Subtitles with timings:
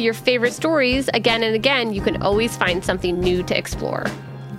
[0.00, 4.06] your favorite stories again and again, you can always find something new to explore.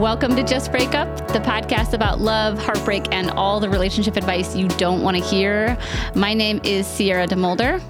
[0.00, 4.56] Welcome to Just Break Up, the podcast about love, heartbreak, and all the relationship advice
[4.56, 5.76] you don't want to hear.
[6.14, 7.82] My name is Sierra DeMulder.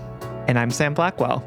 [0.49, 1.47] And I'm Sam Blackwell.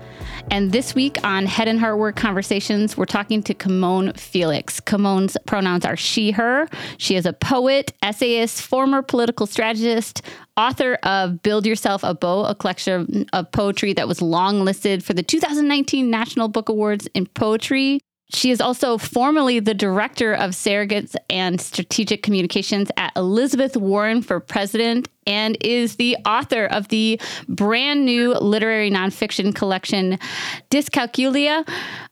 [0.51, 4.79] And this week on Head and Heart Work Conversations, we're talking to Camonghne Felix.
[4.79, 6.69] Camonghne's pronouns are she, her.
[6.97, 10.21] She is a poet, essayist, former political strategist,
[10.55, 15.13] author of Build Yourself a Boat, a collection of poetry that was long listed for
[15.13, 17.99] the 2019 National Book Awards in Poetry.
[18.33, 24.39] She is also formerly the director of surrogates and strategic communications at Elizabeth Warren for
[24.39, 30.17] President and is the author of the brand new literary nonfiction collection,
[30.71, 31.67] Dyscalculia,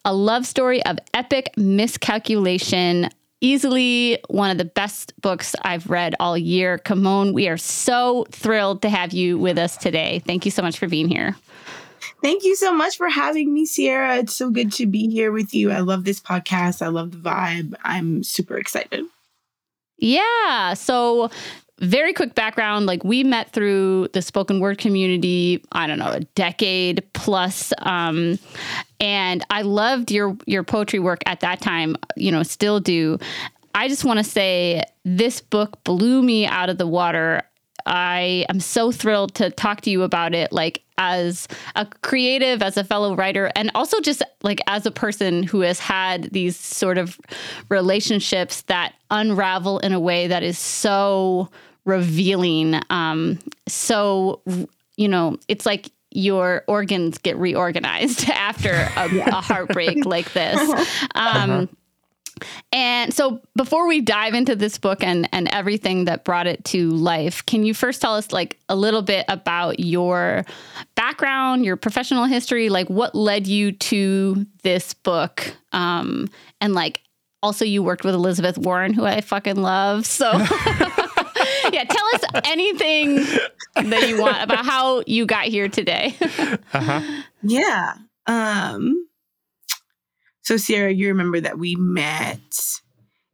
[0.06, 3.10] a love story of epic miscalculation.
[3.44, 6.78] Easily one of the best books I've read all year.
[6.78, 10.22] Camonghne, we are so thrilled to have you with us today.
[10.28, 11.36] Thank you so much for being here.
[12.22, 14.18] Thank you so much for having me, Sierra.
[14.18, 15.72] It's so good to be here with you.
[15.72, 16.82] I love this podcast.
[16.82, 17.74] I love the vibe.
[17.84, 19.06] I'm super excited.
[19.98, 20.74] Yeah.
[20.74, 21.30] So,
[21.82, 26.20] very quick background like we met through the spoken word community i don't know a
[26.36, 28.38] decade plus um,
[29.00, 33.18] and i loved your your poetry work at that time you know still do
[33.74, 37.42] i just want to say this book blew me out of the water
[37.86, 42.78] I am so thrilled to talk to you about it, like as a creative, as
[42.78, 46.98] a fellow writer, and also just like as a person who has had these sort
[46.98, 47.20] of
[47.70, 51.50] relationships that unravel in a way that is so
[51.86, 52.80] revealing.
[52.90, 54.42] Um, so,
[54.96, 59.30] you know, it's like your organs get reorganized after a, yeah.
[59.30, 60.60] a heartbreak like this.
[61.14, 61.66] Um, uh-huh.
[62.72, 66.90] And so before we dive into this book and and everything that brought it to
[66.92, 70.46] life, can you first tell us like a little bit about your
[70.96, 75.56] background, your professional history, like what led you to this book?
[75.72, 76.30] Um
[76.60, 77.02] and like
[77.44, 80.06] also you worked with Elizabeth Warren who I fucking love.
[80.06, 80.32] So
[81.72, 83.16] yeah, tell us anything
[83.76, 86.16] that you want about how you got here today.
[86.22, 87.02] uh-huh.
[87.44, 87.94] Yeah.
[88.28, 89.08] Um
[90.44, 92.80] so, Sierra, you remember that we met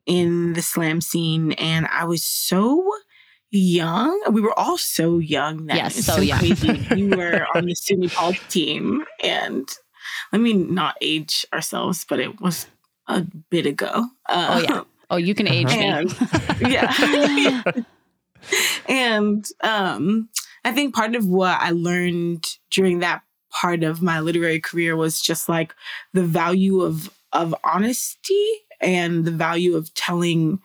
[0.05, 2.83] in the slam scene, and I was so
[3.51, 4.21] young.
[4.31, 5.77] We were all so young then.
[5.77, 6.39] Yes, so, so young.
[6.39, 6.87] Crazy.
[6.91, 9.69] we were on the SUNY Paul team, and
[10.31, 12.67] let me not age ourselves, but it was
[13.07, 14.05] a bit ago.
[14.27, 14.83] Uh, oh yeah.
[15.09, 16.17] Oh, you can age and, me.
[16.71, 17.61] yeah.
[18.89, 20.29] and um,
[20.65, 25.21] I think part of what I learned during that part of my literary career was
[25.21, 25.73] just like
[26.13, 28.47] the value of of honesty
[28.79, 30.59] and the value of telling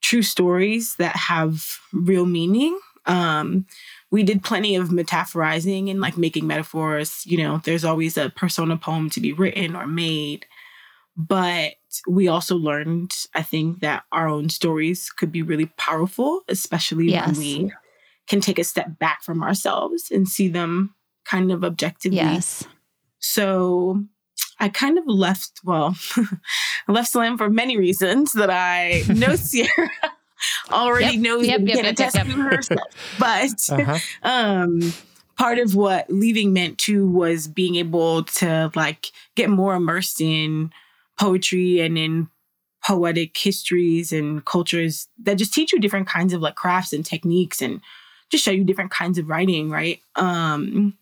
[0.00, 2.78] true stories that have real meaning.
[3.06, 3.66] Um,
[4.10, 7.24] we did plenty of metaphorizing and like making metaphors.
[7.26, 10.46] You know, there's always a persona poem to be written or made.
[11.16, 11.74] But
[12.06, 17.26] we also learned, I think, that our own stories could be really powerful, especially yes.
[17.26, 17.72] when we
[18.28, 20.94] can take a step back from ourselves and see them
[21.28, 22.18] kind of objectively.
[22.18, 22.64] Yes.
[23.18, 24.04] So
[24.60, 25.96] I kind of left, well,
[26.88, 29.90] I left Slam for many reasons that I know Sierra
[30.70, 32.92] already Yep, knows yep, and yep, can yep, attest yep, to herself.
[33.18, 33.98] But Uh-huh.
[34.22, 34.94] um
[35.36, 40.70] part of what leaving meant too was being able to like get more immersed in
[41.18, 42.28] poetry and in
[42.86, 47.60] poetic histories and cultures that just teach you different kinds of like crafts and techniques
[47.60, 47.80] and
[48.30, 50.96] just show you different kinds of writing right um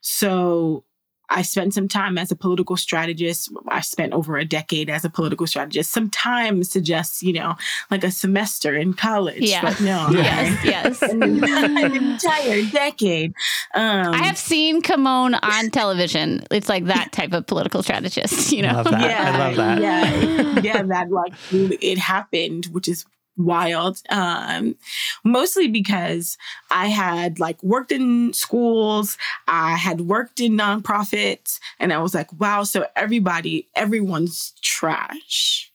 [0.00, 0.84] so
[1.30, 3.52] I spent some time as a political strategist.
[3.68, 5.92] I spent over a decade as a political strategist.
[5.92, 7.54] Sometimes suggests, you know,
[7.88, 9.42] like a semester in college.
[9.42, 9.62] Yeah.
[9.62, 10.08] But no.
[10.20, 11.02] Yes, yes.
[11.02, 13.32] An, an entire decade.
[13.74, 16.44] Um, I have seen Camonghne on television.
[16.50, 18.72] It's like that type of political strategist, you know?
[18.72, 19.34] Love that.
[19.34, 19.80] I love that.
[19.80, 24.02] Yeah, yeah, that like it happened, which is wild.
[24.10, 24.76] Um,
[25.24, 26.36] mostly because
[26.70, 29.16] I had like worked in schools,
[29.48, 35.72] I had worked in nonprofits, and I was like, wow, so everybody, everyone's trash.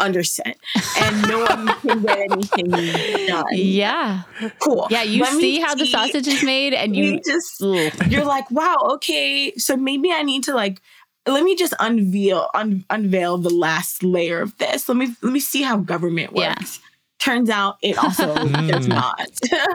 [0.00, 0.54] under Understand,
[1.00, 3.44] and no one can get anything done.
[3.52, 4.22] Yeah.
[4.60, 4.86] Cool.
[4.90, 7.92] Yeah, you Let see how the sausage is made and you you just Ugh.
[8.10, 10.80] you're like, wow, okay, so maybe I need to like
[11.28, 14.88] let me just unveil un- unveil the last layer of this.
[14.88, 16.50] Let me let me see how government Yeah.
[16.58, 16.80] works.
[17.18, 18.34] Turns out it also
[18.68, 18.88] does Mm.
[18.88, 19.28] not.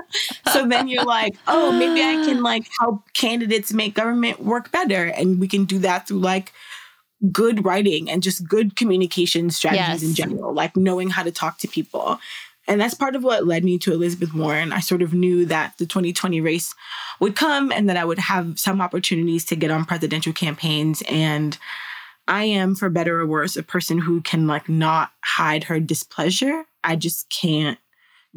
[0.53, 5.05] so then you're like, oh, maybe I can like help candidates make government work better,
[5.05, 6.51] and we can do that through like
[7.31, 11.67] good writing and just good communication strategies in general, like knowing how to talk to
[11.67, 12.19] people.
[12.68, 14.71] And that's part of what led me to Elizabeth Warren.
[14.71, 16.74] I sort of knew that the 2020 race
[17.19, 21.04] would come and that I would have some opportunities to get on presidential campaigns.
[21.10, 21.57] And
[22.27, 26.63] I am, for better or worse, a person who can like not hide her displeasure.
[26.83, 27.77] I just can't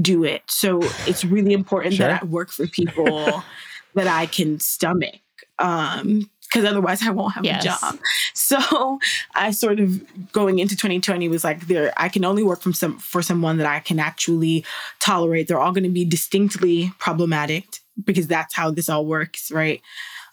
[0.01, 0.43] do it.
[0.49, 2.09] So it's really important Sure.
[2.09, 3.45] that I work for people
[3.95, 5.21] that I can stomach.
[5.59, 7.63] Um, because otherwise I won't have Yes.
[7.63, 7.99] a job.
[8.35, 8.99] So
[9.35, 10.01] I sort of
[10.33, 13.67] going into 2020 was like there I can only work from some for someone that
[13.67, 14.65] I can actually
[15.01, 15.49] tolerate.
[15.49, 17.65] They're all going to be distinctly problematic
[18.03, 19.83] because that's how this all works, right?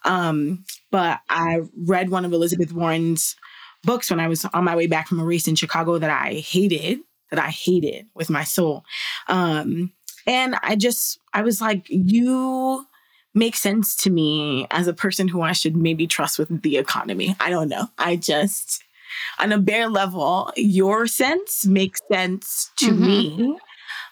[0.06, 3.36] Um, but I read one of Elizabeth Warren's
[3.84, 6.36] books when I was on my way back from a race in Chicago that I
[6.36, 7.00] hated,
[7.32, 8.86] that I hated with my soul.
[9.28, 9.92] Um,
[10.26, 12.86] and I just I was like, you
[13.34, 17.36] make sense to me as a person who I should maybe trust with the economy.
[17.40, 17.88] I don't know.
[17.98, 18.84] I just,
[19.40, 23.00] on a bare level, your sense makes sense to Mhm.
[23.00, 23.58] me.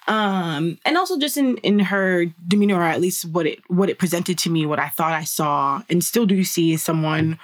[0.08, 4.00] Um, and also just in in her demeanor, or at least what it what it
[4.00, 7.38] presented to me, what I thought I saw and still do see is someone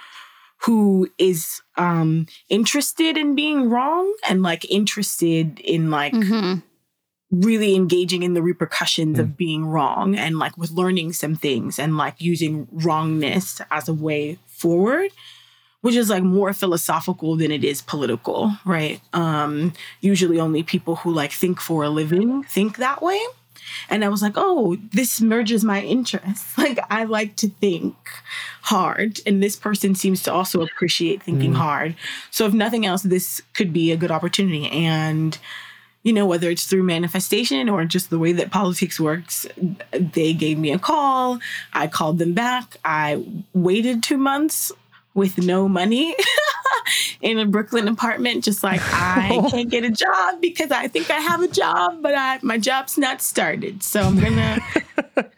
[0.62, 6.62] who is um interested in being wrong and like interested in like Mhm.
[7.30, 11.96] Really engaging in the repercussions of being wrong and like with learning some things and
[11.98, 15.10] like using wrongness as a way forward
[15.80, 19.00] which is like more philosophical than it is political right?
[19.12, 23.20] Um usually only people who like think for a living think that way.
[23.90, 26.56] And i was like oh this merges my interests.
[26.58, 27.94] Like i like to think
[28.62, 31.94] hard and this person seems to also appreciate thinking hard.
[32.30, 34.66] So if nothing else this could be a good opportunity.
[34.70, 35.38] And
[36.02, 39.46] you know, whether it's through manifestation or just the way that politics works,
[39.92, 41.38] they gave me a call.
[41.72, 42.76] I called them back.
[42.84, 44.72] I waited two months
[45.14, 46.14] with no money
[47.20, 51.18] in a Brooklyn apartment, just like I can't get a job because I think I
[51.18, 53.82] have a job, but I, my job's not started.
[53.82, 54.58] So I'm gonna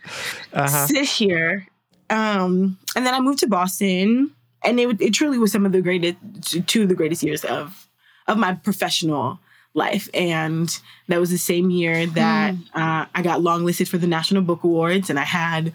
[0.53, 0.87] Uh-huh.
[0.87, 1.67] sit here.
[2.11, 4.33] Um, and then I moved to Boston,
[4.65, 6.19] and it, it truly was some of the greatest,
[6.67, 7.87] two of the greatest years of
[8.27, 9.39] of my professional
[9.75, 10.09] life.
[10.15, 10.69] And
[11.09, 15.11] that was the same year that uh, I got longlisted for the National Book Awards,
[15.11, 15.73] and I had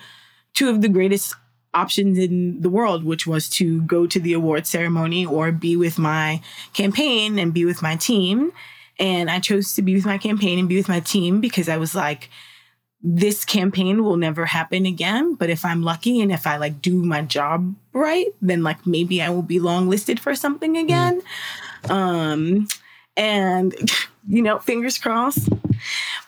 [0.54, 1.36] two of the greatest
[1.74, 6.00] options in the world, which was to go to the award ceremony or be with
[6.00, 6.42] my
[6.74, 8.52] campaign and be with my team.
[8.98, 11.76] And I chose to be with my campaign and be with my team because I
[11.76, 12.30] was like,
[13.04, 15.36] this campaign will never happen again.
[15.36, 19.22] But if I'm lucky and if I like do my job right, then like maybe
[19.22, 21.22] I will be longlisted for something again.
[21.90, 22.68] Um,
[23.18, 23.74] and
[24.28, 25.50] you know, fingers crossed.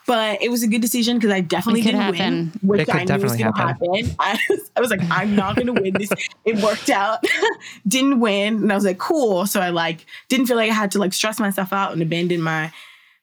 [0.06, 2.20] But it was a good decision because I definitely didn't happen.
[2.20, 4.15] win, which It could I knew was going to happen.
[4.20, 6.12] I was, I was like, I'm not going to win this.
[6.46, 7.24] It worked out.
[7.88, 9.46] didn't win, and I was like, cool.
[9.46, 12.41] So I like didn't feel like I had to like stress myself out and abandon
[12.41, 12.72] my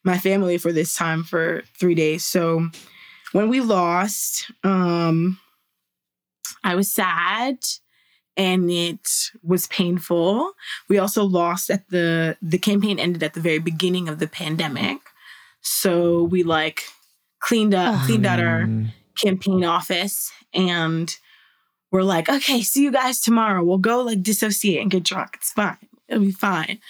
[0.02, 2.22] my family for this time for three days.
[2.24, 2.68] So
[3.32, 5.38] when we lost, um,
[6.62, 7.58] I was sad
[8.36, 10.52] and it was painful.
[10.88, 14.98] We also lost at the the campaign ended at the very beginning of the pandemic.
[15.60, 16.82] So we like
[17.40, 18.06] cleaned up, Ugh.
[18.06, 18.68] cleaned out our
[19.22, 21.14] campaign office and
[21.90, 23.62] we're like, okay, see you guys tomorrow.
[23.62, 25.34] We'll go like dissociate and get drunk.
[25.36, 25.76] It's fine.
[26.08, 26.80] it'll be fine.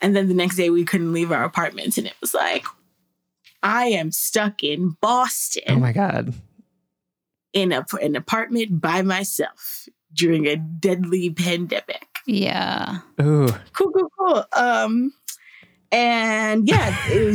[0.00, 2.64] And then the next day we couldn't leave our apartments and it was like,
[3.62, 5.62] I am stuck in Boston.
[5.68, 6.34] Oh my God.
[7.52, 12.06] In a, an apartment by myself during a deadly pandemic.
[12.26, 12.98] Yeah.
[13.20, 13.48] Ooh.
[13.72, 14.44] Cool, cool, cool.
[14.52, 15.12] Um,
[15.92, 16.96] and yeah,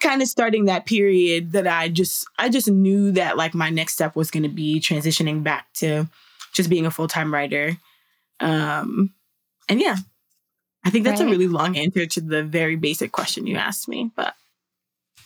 [0.00, 3.94] kind of starting that period that I just I just knew that like my next
[3.94, 6.06] step was going to be transitioning back to
[6.52, 7.76] just being a full time writer.
[8.40, 9.14] Um,
[9.68, 9.96] and yeah,
[10.84, 11.28] I think that's right.
[11.28, 14.34] a really long answer to the very basic question you asked me, but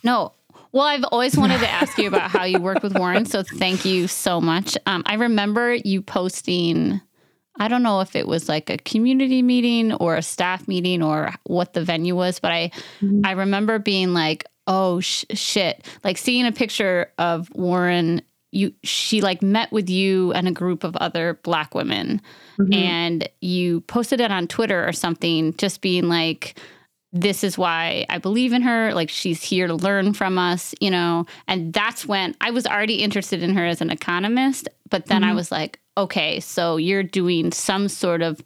[0.03, 0.33] no.
[0.75, 3.85] Well, I've always wanted to ask you about how you work with Warren, so thank
[3.85, 4.77] you so much.
[4.87, 7.01] Um, I remember you posting
[7.57, 11.33] I don't know if it was like a community meeting or a staff meeting or
[11.45, 13.21] what the venue was, but I mm-hmm.
[13.25, 19.21] I remember being like, "Oh sh- shit." Like seeing a picture of Warren you she
[19.21, 22.21] like met with you and a group of other black women
[22.59, 22.73] mm-hmm.
[22.73, 26.59] and you posted it on Twitter or something just being like
[27.15, 28.93] this is why I believe in her.
[28.93, 31.27] Like she's here to learn from us, you know.
[31.47, 35.31] And that's when I was already interested in her as an economist, but then mm-hmm.
[35.31, 38.43] I was like, okay, so you're doing some sort of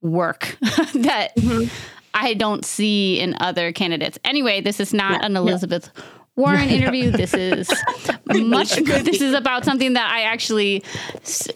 [0.00, 1.68] work that mm-hmm.
[2.14, 4.16] I don't see in other candidates.
[4.24, 6.02] Anyway, this is not yeah, an Elizabeth yeah.
[6.36, 7.10] Warren interview.
[7.10, 7.68] This is
[8.26, 8.76] much.
[8.76, 10.84] this is about something that I actually,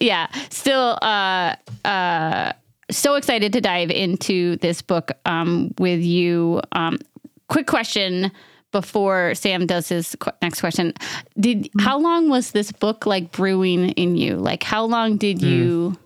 [0.01, 0.99] yeah, still.
[1.01, 1.55] Uh,
[1.85, 2.51] uh,
[2.89, 6.61] so excited to dive into this book um, with you.
[6.71, 6.99] Um,
[7.47, 8.31] quick question
[8.71, 10.93] before Sam does his qu- next question.
[11.39, 11.81] Did mm.
[11.81, 14.35] how long was this book like brewing in you?
[14.35, 15.49] Like how long did mm.
[15.49, 15.97] you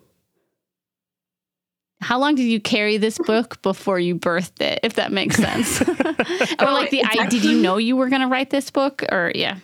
[2.00, 5.80] how long did you carry this book before you birthed it, if that makes sense?
[5.88, 9.04] or like the I did you know you were gonna write this book?
[9.10, 9.58] Or yeah.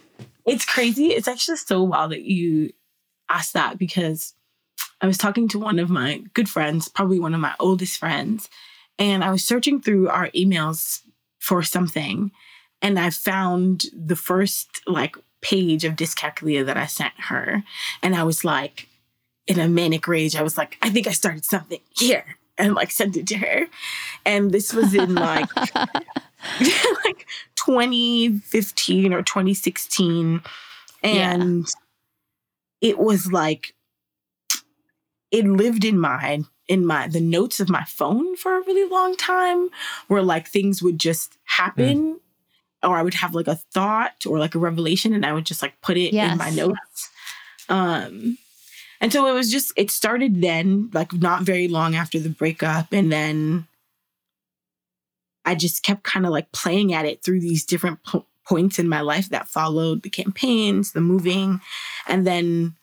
[0.47, 1.09] It's crazy.
[1.09, 2.71] It's actually so wild that you
[3.29, 4.35] asked that because
[5.01, 8.49] I was talking to one of my good friends, probably one of my oldest friends,
[8.99, 11.03] and I was searching through our emails
[11.39, 12.33] for something
[12.81, 17.63] and I found the first like page of dyscalculia that I sent her.
[18.03, 18.89] And I was like,
[19.47, 22.25] in a manic rage, I was like, I think I started something here
[22.57, 23.67] and like sent it to her.
[24.25, 25.49] And this was in like
[27.07, 27.27] like
[27.57, 30.43] 2015 or 2016.
[31.03, 31.59] And
[32.83, 32.89] yeah.
[32.89, 33.75] it was like
[35.31, 39.17] it lived in my in my the notes of my phone for a really long
[39.17, 39.69] time
[40.09, 42.21] where like things would just happen mm
[42.83, 45.63] or I would have like a thought or like a revelation and I would just
[45.63, 46.33] like put it yes.
[46.33, 47.11] in my notes.
[47.69, 48.39] Um
[49.01, 52.93] and so it was just it started then like not very long after the breakup
[52.93, 53.67] and then
[55.45, 58.89] I just kept kind of like playing at it through these different po- points in
[58.89, 61.61] my life that followed the campaigns, the moving
[62.07, 62.75] and then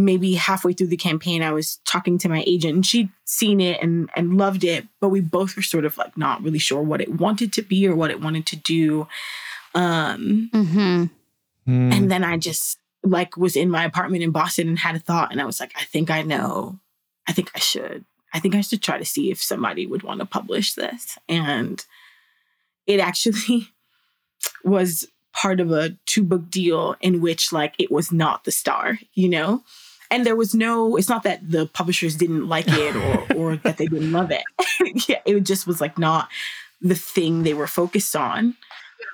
[0.00, 3.82] maybe halfway through the campaign, I was talking to my agent and she'd seen it
[3.82, 7.00] and, and loved it, but we both were sort of like not really sure what
[7.00, 9.06] it wanted to be or what it wanted to do.
[9.74, 11.04] Um, mm-hmm.
[11.68, 11.94] mm.
[11.94, 15.32] And then I just like was in my apartment in Boston and had a thought,
[15.32, 16.78] and I was like, I think I know.
[17.28, 18.04] I think I should.
[18.32, 21.18] I think I should try to see if somebody would want to publish this.
[21.28, 21.84] And
[22.86, 23.68] it actually
[24.64, 28.98] was part of a two book deal in which like it was not the star,
[29.14, 29.62] you know?
[30.10, 33.78] And there was no it's not that the publishers didn't like it or or that
[33.78, 34.42] they didn't love it.
[35.08, 36.28] Yeah it just was like not
[36.80, 38.56] the thing they were focused on.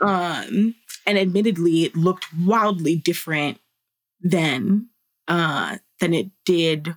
[0.01, 0.75] Um
[1.07, 3.59] and admittedly it looked wildly different
[4.21, 4.89] then
[5.29, 6.95] uh than it did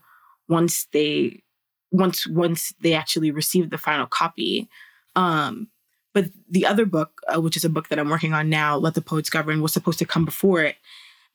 [0.47, 1.43] once they
[1.91, 4.69] once once they actually received the final copy.
[5.15, 5.67] Um
[6.13, 8.93] but the other book uh, which is a book that i'm working on now let
[8.93, 10.77] the poets govern was supposed to come before it.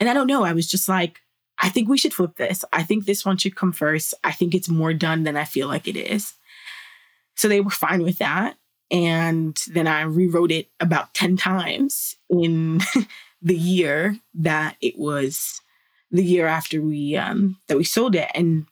[0.01, 1.21] And i don't know i was just like
[1.61, 2.65] I think we should flip this.
[2.73, 4.15] I think this one should come first.
[4.25, 6.35] I think it's more done than I feel like it is.
[7.37, 8.57] So they were fine with that.
[8.91, 12.81] And then I rewrote it about 10 times in
[13.43, 15.61] the year that it was
[16.11, 18.31] the year after we um that we sold it.
[18.35, 18.67] And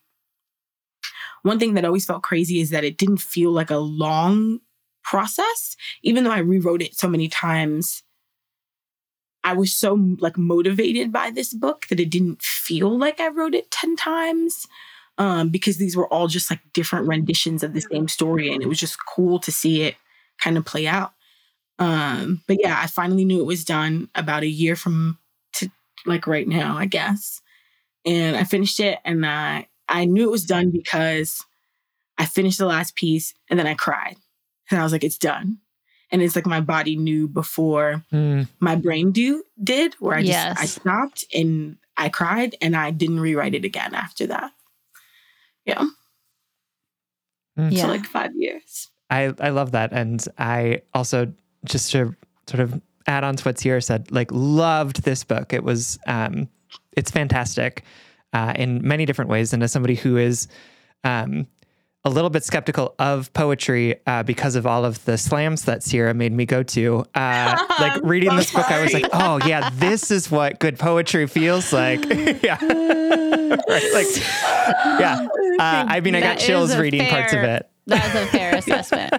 [1.41, 4.59] one thing that always felt crazy is that it didn't feel like a long
[5.03, 8.03] process, even though I rewrote it so many times
[9.43, 13.53] I was so like motivated by this book that it didn't feel like I wrote
[13.53, 14.67] it 10 times
[15.17, 18.51] um, because these were all just like different renditions of the same story.
[18.51, 19.95] And it was just cool to see it
[20.41, 21.13] kind of play out.
[21.77, 25.17] Um, but yeah, I finally knew it was done about a year from
[25.53, 25.69] to
[26.05, 27.41] like right now, I guess.
[28.05, 31.43] And I finished it and I, I knew it was done because
[32.17, 34.15] I finished the last piece and then I cried.
[34.71, 35.59] And I was like, it's done
[36.13, 38.47] and it's like my body knew before mm.
[38.61, 40.57] my brain do did where i just yes.
[40.59, 44.51] i stopped and i cried and i didn't rewrite it again after that
[45.65, 45.83] yeah
[47.57, 47.71] mm.
[47.71, 47.87] yeah.
[47.87, 48.89] like five years.
[49.09, 49.91] I, I love that.
[49.93, 51.31] And I also,
[51.65, 52.15] just to
[52.47, 55.53] sort of add on to what Sierra said, like loved this book.
[55.53, 56.49] It was, um,
[56.93, 57.83] it's fantastic
[58.33, 59.53] uh, in many different ways.
[59.53, 60.47] And as somebody who is
[61.03, 61.47] um,
[62.05, 66.13] a little bit skeptical of poetry uh, because of all of the slams that Sierra
[66.13, 67.05] made me go to.
[67.15, 68.79] Uh, like reading so this book, sorry.
[68.79, 72.03] I was like, oh yeah, this is what good poetry feels like.
[72.43, 73.93] yeah, right.
[73.93, 74.07] Like,
[74.99, 75.27] yeah.
[75.59, 77.69] Uh, I mean, I got chills reading fair, parts of it.
[77.85, 79.13] That's a fair assessment.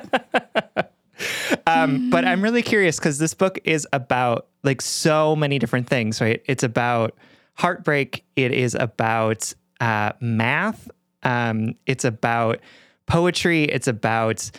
[1.67, 6.21] um, but I'm really curious because this book is about like so many different things,
[6.21, 6.43] right?
[6.47, 7.17] It's about
[7.55, 8.25] heartbreak.
[8.37, 10.91] It is about uh, math.
[11.25, 12.61] Um, it's about
[13.07, 13.65] poetry.
[13.65, 14.51] It's about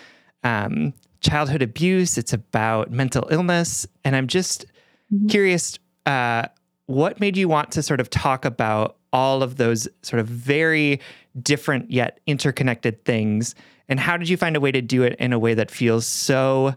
[0.44, 2.18] um, childhood abuse.
[2.18, 3.88] It's about mental illness.
[4.04, 4.66] And I'm just
[5.14, 5.28] mm-hmm.
[5.28, 6.48] curious uh,
[6.88, 11.00] what made you want to sort of talk about all of those sort of very
[11.42, 13.56] different yet interconnected things?
[13.88, 16.06] And how did you find a way to do it in a way that feels
[16.06, 16.76] so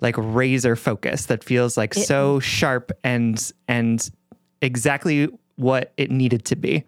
[0.00, 4.08] like razor focused, that feels like it, so sharp and and
[4.62, 6.84] exactly what it needed to be?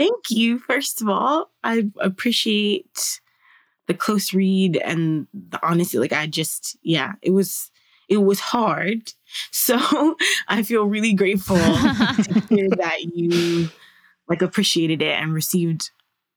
[0.00, 0.58] Thank you.
[0.60, 3.20] First of all, I appreciate
[3.86, 5.98] the close read and the honesty.
[5.98, 7.70] Like I just, yeah, it was
[8.08, 9.12] it was hard.
[9.52, 10.16] So
[10.48, 13.68] I feel really grateful to hear that you
[14.28, 15.92] like appreciated it and received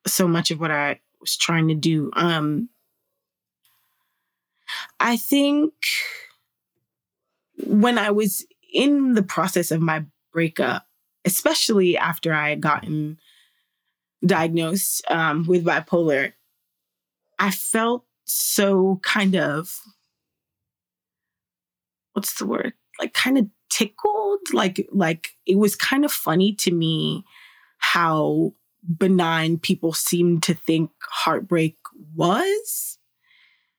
[0.05, 2.11] so much of what I was trying to do.
[2.15, 2.69] Um
[4.99, 5.73] I think
[7.65, 10.85] when I was in the process of my breakup,
[11.25, 13.17] especially after I had gotten
[14.25, 16.33] diagnosed um, with bipolar,
[17.39, 19.79] I felt so kind of
[22.13, 22.73] what's the word?
[22.99, 24.39] Like kind of tickled.
[24.51, 27.23] Like like it was kind of funny to me
[27.79, 28.53] how
[28.97, 31.77] benign people seemed to think heartbreak
[32.15, 32.97] was.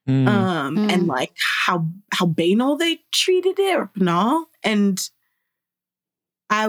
[0.09, 0.29] Mm.
[0.29, 0.93] Um, mm.
[0.93, 1.33] and like
[1.67, 4.47] how how banal they treated it or banal.
[4.63, 5.01] And
[6.51, 6.69] I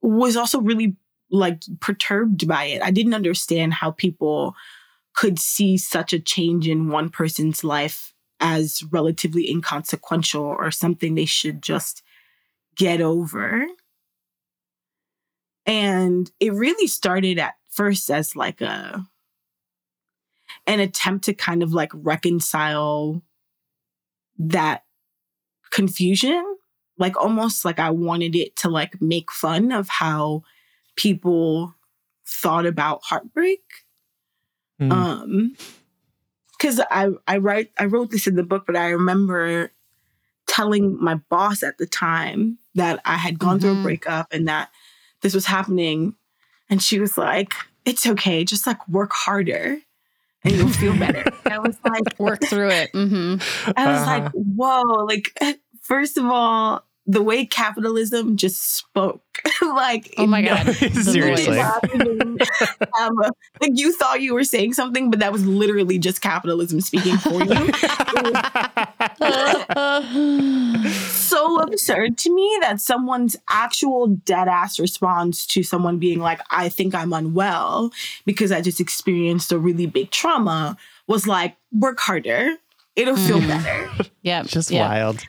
[0.00, 0.96] was also really
[1.32, 2.82] like perturbed by it.
[2.82, 4.54] I didn't understand how people
[5.14, 11.24] could see such a change in one person's life as relatively inconsequential or something they
[11.24, 12.02] should just
[12.76, 13.66] get over.
[15.64, 19.06] And it really started at first as like a
[20.66, 23.22] an attempt to kind of like reconcile
[24.38, 24.84] that
[25.70, 26.44] confusion
[26.98, 30.42] like almost like I wanted it to like make fun of how
[30.96, 31.74] people
[32.26, 33.62] thought about heartbreak.
[34.80, 34.92] Mm.
[34.92, 35.56] Um
[36.58, 39.72] because I I write I wrote this in the book, but I remember
[40.46, 43.60] telling my boss at the time that I had gone mm-hmm.
[43.60, 43.82] through a mm-hmm.
[43.82, 44.70] breakup and that
[45.22, 46.14] this was happening.
[46.68, 47.52] And she was like,
[47.84, 49.78] It's okay, just like work harder
[50.44, 51.24] and you'll feel better.
[51.50, 52.92] I was like, work through it.
[52.92, 53.72] Mm-hmm.
[53.76, 54.20] I was uh-huh.
[54.20, 55.38] like, whoa, like
[55.82, 59.22] first of all, the way capitalism just spoke.
[59.62, 61.58] like, oh my god, seriously.
[63.00, 63.16] um,
[63.60, 67.42] like you thought you were saying something, but that was literally just capitalism speaking for
[67.42, 67.72] you.
[71.08, 76.68] so absurd to me that someone's actual dead ass response to someone being like, "I
[76.68, 77.90] think I'm unwell
[78.24, 80.76] because I just experienced a really big trauma,"
[81.08, 82.56] was like, "Work harder."
[82.94, 83.48] It'll feel mm.
[83.48, 84.10] better.
[84.20, 84.42] Yeah.
[84.42, 84.86] Just yep.
[84.86, 85.26] wild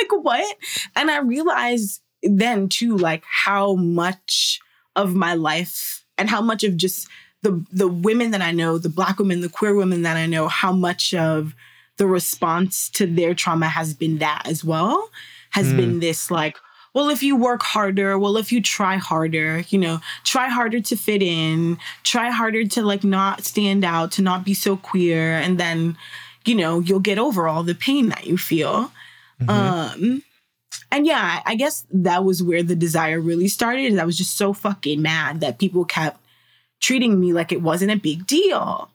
[0.00, 0.56] like, what?
[0.96, 4.60] And I realized then too, like how much
[4.96, 7.08] of my life and how much of just
[7.42, 10.48] the the women that I know, the black women, the queer women that I know,
[10.48, 11.54] how much of
[11.96, 15.10] the response to their trauma has been that as well.
[15.50, 15.76] Has mm.
[15.76, 16.56] been this like,
[16.94, 20.96] well, if you work harder, well, if you try harder, you know, try harder to
[20.96, 25.58] fit in, try harder to like not stand out, to not be so queer, and
[25.58, 25.96] then,
[26.44, 28.92] you know, you'll get over all the pain that you feel.
[29.40, 29.50] Mm-hmm.
[29.50, 30.22] Um,
[30.90, 33.98] and yeah, I guess that was where the desire really started.
[33.98, 36.20] I was just so fucking mad that people kept
[36.80, 38.90] treating me like it wasn't a big deal.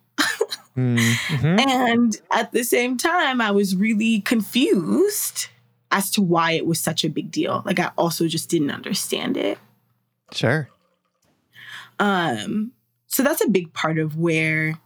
[0.76, 1.58] mm-hmm.
[1.68, 5.48] And at the same time, I was really confused
[5.90, 7.62] as to why it was such a big deal.
[7.64, 9.58] Like I also just didn't understand it.
[10.32, 10.68] Sure.
[11.98, 12.72] Um
[13.06, 14.78] so that's a big part of where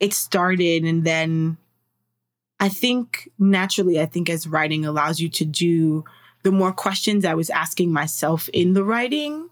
[0.00, 1.56] it started and then
[2.62, 6.04] I think naturally, I think as writing allows you to do
[6.44, 9.50] the more questions I was asking myself in the writing,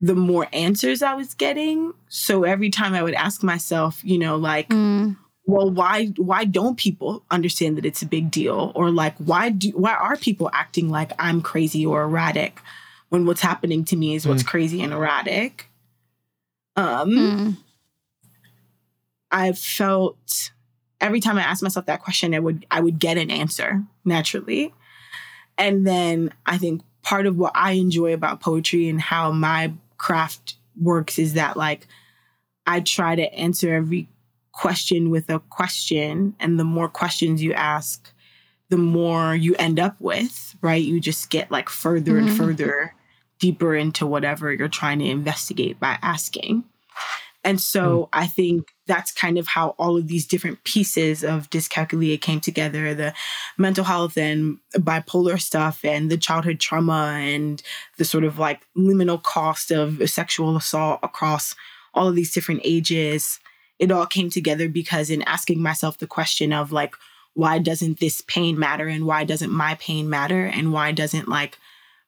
[0.00, 1.94] the more answers I was getting.
[2.08, 5.16] So every time I would ask myself, you know, like, mm.
[5.46, 8.70] well, why why don't people understand that it's a big deal?
[8.76, 12.60] Or like why do why are people acting like I'm crazy or erratic
[13.08, 14.46] when what's happening to me is what's mm.
[14.46, 15.68] crazy and erratic?
[16.76, 17.56] Um, mm.
[19.32, 20.52] I felt
[21.00, 24.74] every time I asked myself that question, I would I would get an answer naturally.
[25.56, 30.56] And then I think part of what I enjoy about poetry and how my craft
[30.80, 31.86] works is that like
[32.66, 34.08] I try to answer every
[34.52, 38.12] question with a question and the more questions you ask
[38.68, 40.82] the more you end up with, right?
[40.82, 42.28] You just get like further mm-hmm.
[42.28, 42.94] and further
[43.38, 46.64] deeper into whatever you're trying to investigate by asking.
[47.48, 48.08] And so mm.
[48.12, 52.92] I think that's kind of how all of these different pieces of dyscalculia came together
[52.92, 53.14] the
[53.56, 57.62] mental health and bipolar stuff and the childhood trauma and
[57.96, 61.54] the sort of like liminal cost of sexual assault across
[61.94, 63.40] all of these different ages.
[63.78, 66.96] It all came together because in asking myself the question of like,
[67.32, 71.56] why doesn't this pain matter and why doesn't my pain matter and why doesn't like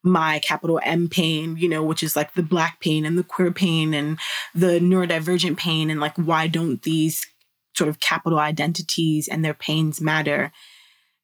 [0.02, 3.52] my capital M pain, you know, which is like the black pain and the queer
[3.52, 4.18] pain and
[4.54, 5.90] the neurodivergent pain.
[5.90, 7.26] And like, why don't these
[7.74, 10.52] sort of capital identities and their pains matter?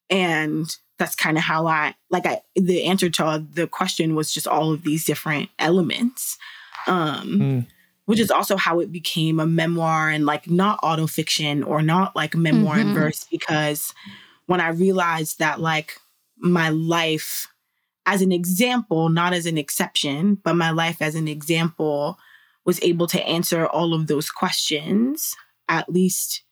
[0.09, 4.47] And that's kind of how I, like, I, the answer to the question was just
[4.47, 6.37] all of these different elements.
[6.87, 7.67] Um, mm.
[8.05, 12.35] Which is also how it became a memoir and like not autofiction or not like
[12.35, 12.87] memoir mm-hmm.
[12.87, 13.93] in verse, because
[14.45, 15.99] when I realized that like
[16.37, 17.49] my life
[18.07, 22.17] as an example, not as an exception, but my life as an example
[22.65, 25.35] was able to answer all of those questions,
[25.67, 26.43] at least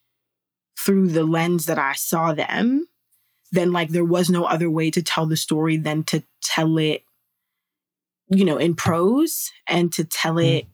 [0.77, 2.87] through the lens that I saw them,
[3.53, 7.05] then like there was no other way to tell the story than to tell it,
[8.27, 10.57] you know, in prose and to tell mm.
[10.57, 10.67] it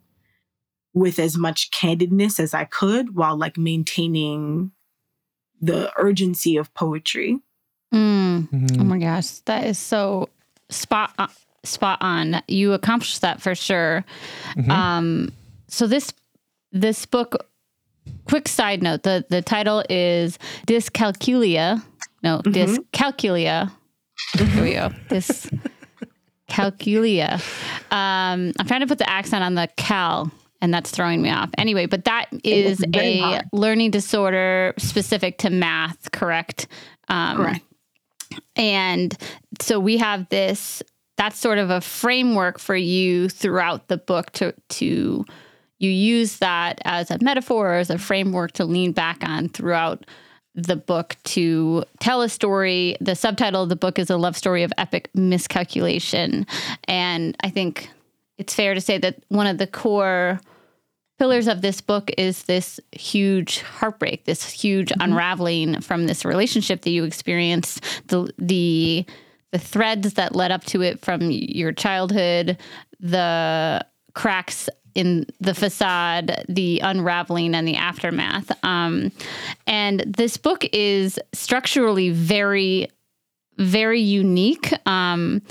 [0.95, 4.71] with as much candidness as I could while like maintaining
[5.61, 7.39] the urgency of poetry.
[7.93, 8.49] Mm.
[8.49, 8.81] Mm-hmm.
[8.81, 10.29] Oh my gosh, that is so
[10.71, 11.27] spot uh,
[11.63, 12.41] spot on.
[12.47, 14.03] You accomplished that for sure.
[14.55, 14.71] Mm-hmm.
[14.71, 15.31] Um,
[15.67, 16.13] so this
[16.71, 17.47] this book.
[18.25, 21.83] Quick side note: the the title is Dyscalculia.
[22.23, 22.51] No, mm-hmm.
[22.51, 23.71] Dyscalculia.
[24.37, 24.89] Here we go.
[26.49, 27.35] Dyscalculia.
[27.91, 30.31] Um, I'm trying to put the accent on the cal
[30.61, 31.49] and that's throwing me off.
[31.57, 33.45] Anyway, but that is a hard.
[33.51, 36.67] learning disorder specific to math, correct?
[37.09, 37.65] Um, correct.
[38.55, 39.15] And
[39.59, 40.83] so we have this
[41.17, 45.25] that's sort of a framework for you throughout the book to to
[45.77, 50.05] you use that as a metaphor or as a framework to lean back on throughout
[50.53, 52.97] the book to tell a story.
[53.01, 56.45] The subtitle of the book is a love story of epic miscalculation.
[56.87, 57.89] And I think
[58.37, 60.39] it's fair to say that one of the core
[61.21, 65.01] pillars of this book is this huge heartbreak, this huge mm-hmm.
[65.01, 69.05] unraveling from this relationship that you experienced, the the
[69.51, 72.57] the threads that led up to it from your childhood,
[72.99, 78.51] the cracks in the facade, the unraveling, and the aftermath.
[78.65, 79.11] Um,
[79.67, 82.89] and this book is structurally very,
[83.59, 84.73] very unique.
[84.87, 85.43] Um,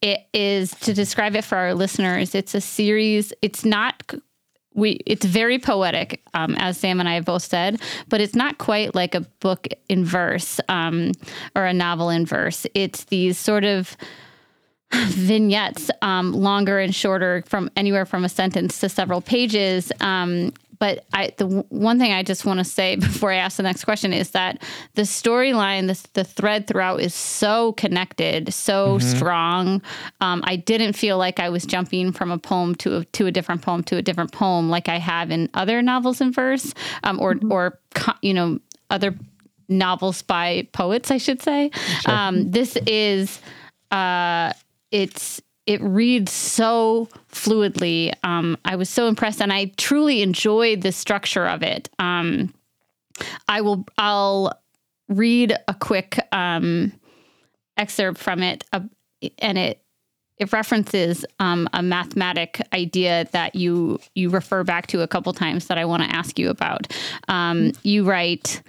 [0.00, 2.34] it is to describe it for our listeners.
[2.34, 3.32] It's a series.
[3.40, 4.02] It's not
[4.74, 8.58] we it's very poetic, um, as Sam and I have both said, but it's not
[8.58, 11.12] quite like a book in verse um,
[11.54, 12.66] or a novel in verse.
[12.74, 13.96] It's these sort of
[14.92, 21.06] vignettes, um, longer and shorter, from anywhere from a sentence to several pages, um, but
[21.12, 24.12] I, the one thing I just want to say before I ask the next question
[24.12, 24.60] is that
[24.94, 29.16] the storyline, the, the thread throughout is so connected, so mm-hmm.
[29.16, 29.82] strong.
[30.20, 33.30] Um, I didn't feel like I was jumping from a poem to a, to a
[33.30, 37.20] different poem to a different poem like I have in other novels in verse, um,
[37.20, 37.52] or mm-hmm.
[37.52, 37.78] or
[38.20, 38.58] you know
[38.90, 39.14] other
[39.68, 41.70] novels by poets, I should say.
[42.00, 42.12] Sure.
[42.12, 43.38] Um, this is
[43.92, 44.52] uh,
[44.90, 48.12] it's it reads so fluidly.
[48.24, 51.88] Um, I was so impressed, and I truly enjoyed the structure of it.
[51.98, 52.52] Um,
[53.48, 53.84] I will.
[53.98, 54.58] I'll
[55.08, 56.92] read a quick um,
[57.76, 58.80] excerpt from it, uh,
[59.38, 59.82] and it
[60.38, 65.68] it references um, a mathematic idea that you you refer back to a couple times
[65.68, 66.92] that I want to ask you about.
[67.28, 68.62] Um, you write.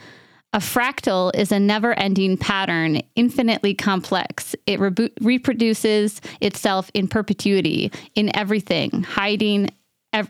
[0.53, 4.55] A fractal is a never ending pattern, infinitely complex.
[4.67, 9.69] It re- reproduces itself in perpetuity, in everything, hiding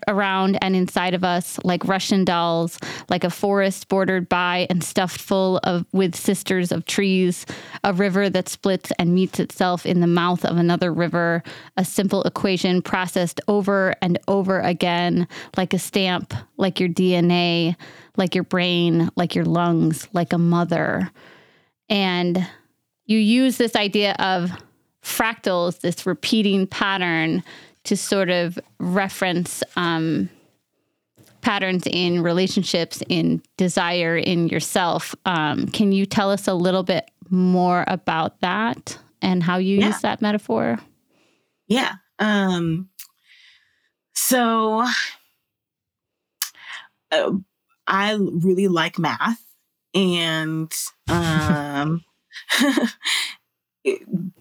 [0.07, 5.19] around and inside of us like Russian dolls, like a forest bordered by and stuffed
[5.19, 7.45] full of with sisters of trees,
[7.83, 11.43] a river that splits and meets itself in the mouth of another river,
[11.77, 17.75] a simple equation processed over and over again, like a stamp, like your DNA,
[18.17, 21.11] like your brain, like your lungs, like a mother.
[21.89, 22.47] And
[23.05, 24.51] you use this idea of
[25.03, 27.43] fractals, this repeating pattern
[27.85, 30.29] to sort of reference um,
[31.41, 35.13] patterns in relationships, in desire, in yourself.
[35.25, 39.87] Um, can you tell us a little bit more about that and how you yeah.
[39.87, 40.79] use that metaphor?
[41.67, 41.95] Yeah.
[42.19, 42.89] Um,
[44.13, 44.85] so
[47.11, 47.31] uh,
[47.87, 49.43] I really like math
[49.93, 50.71] and
[51.09, 52.03] um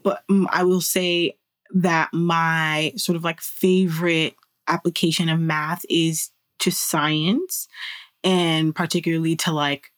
[0.02, 1.37] but I will say
[1.74, 4.35] that my sort of like favorite
[4.68, 6.30] application of math is
[6.61, 7.66] to science
[8.22, 9.90] and particularly to like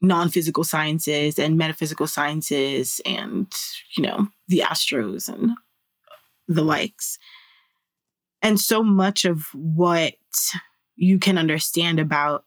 [0.00, 3.52] non-physical sciences and metaphysical sciences and
[3.96, 5.52] you know the astros and
[6.48, 7.18] the likes.
[8.42, 10.14] And so much of what
[10.94, 12.44] you can understand about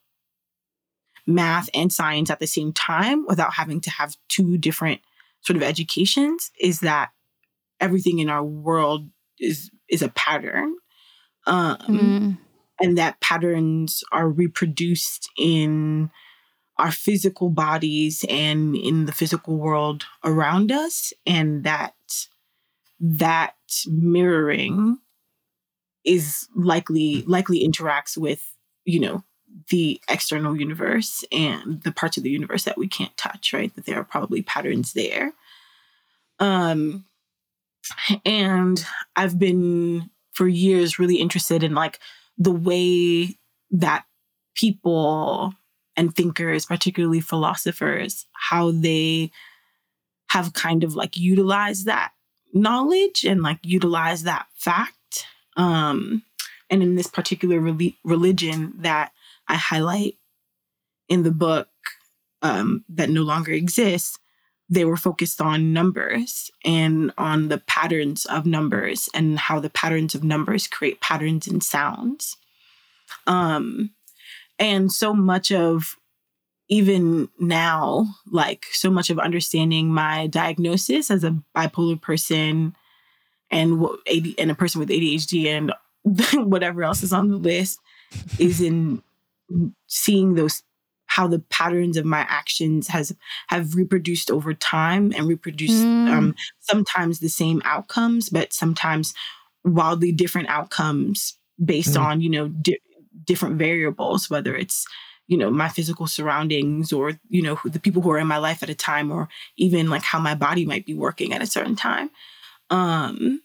[1.27, 5.01] math and science at the same time without having to have two different
[5.41, 7.09] sort of educations is that
[7.79, 10.75] everything in our world is is a pattern
[11.45, 12.37] um, mm.
[12.79, 16.11] and that patterns are reproduced in
[16.77, 21.93] our physical bodies and in the physical world around us and that
[22.99, 23.55] that
[23.87, 24.97] mirroring
[26.05, 28.53] is likely likely interacts with
[28.85, 29.23] you know
[29.69, 33.85] the external universe and the parts of the universe that we can't touch right that
[33.85, 35.33] there are probably patterns there
[36.39, 37.05] um
[38.25, 41.99] and i've been for years really interested in like
[42.37, 43.37] the way
[43.71, 44.05] that
[44.55, 45.53] people
[45.95, 49.31] and thinkers particularly philosophers how they
[50.29, 52.11] have kind of like utilized that
[52.53, 55.25] knowledge and like utilized that fact.
[55.57, 56.23] Um,
[56.69, 59.11] and in this particular re- religion that
[59.47, 60.15] I highlight
[61.07, 61.69] in the book
[62.41, 64.19] um, that no longer exists,
[64.69, 70.13] they were focused on numbers and on the patterns of numbers and how the patterns
[70.13, 72.37] of numbers create patterns in sounds.
[73.25, 73.91] Um,
[74.59, 75.95] and so much of
[76.67, 82.75] even now, like so much of understanding my diagnosis as a bipolar person
[83.49, 85.73] and what AD, and a person with ADHD and
[86.47, 87.79] whatever else is on the list
[88.37, 89.01] is in
[89.87, 90.61] seeing those
[91.19, 93.13] how the patterns of my actions has
[93.47, 96.09] have reproduced over time and reproduced mm.
[96.09, 99.13] um, sometimes the same outcomes but sometimes
[99.65, 102.01] wildly different outcomes based mm.
[102.01, 102.79] on you know di-
[103.25, 104.87] different variables whether it's
[105.27, 108.63] you know my physical surroundings or you know the people who are in my life
[108.63, 109.27] at a time or
[109.57, 112.09] even like how my body might be working at a certain time
[112.69, 113.41] um,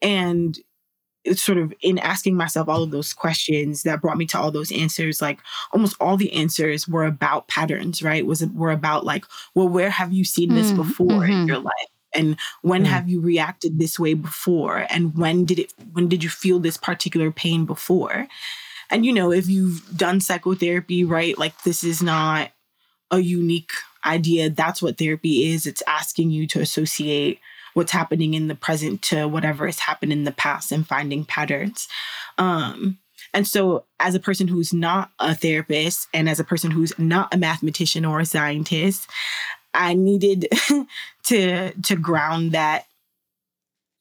[0.00, 0.56] and
[1.34, 4.72] sort of in asking myself all of those questions that brought me to all those
[4.72, 5.38] answers like
[5.72, 8.26] almost all the answers were about patterns right?
[8.26, 11.32] Was were about like well where have you seen this mm, before mm-hmm.
[11.32, 11.72] in your life?
[12.14, 12.88] And when mm.
[12.88, 14.86] have you reacted this way before?
[14.90, 18.26] And when did it when did you feel this particular pain before?
[18.90, 22.50] And you know if you've done psychotherapy right like this is not
[23.10, 23.72] a unique
[24.04, 24.50] idea.
[24.50, 25.66] That's what therapy is.
[25.66, 27.38] It's asking you to associate
[27.74, 31.88] what's happening in the present to whatever has happened in the past and finding patterns.
[32.38, 32.98] Um,
[33.34, 37.32] and so, as a person who's not a therapist and as a person who's not
[37.32, 39.08] a mathematician or a scientist,
[39.74, 40.48] I needed
[41.24, 42.86] to to ground that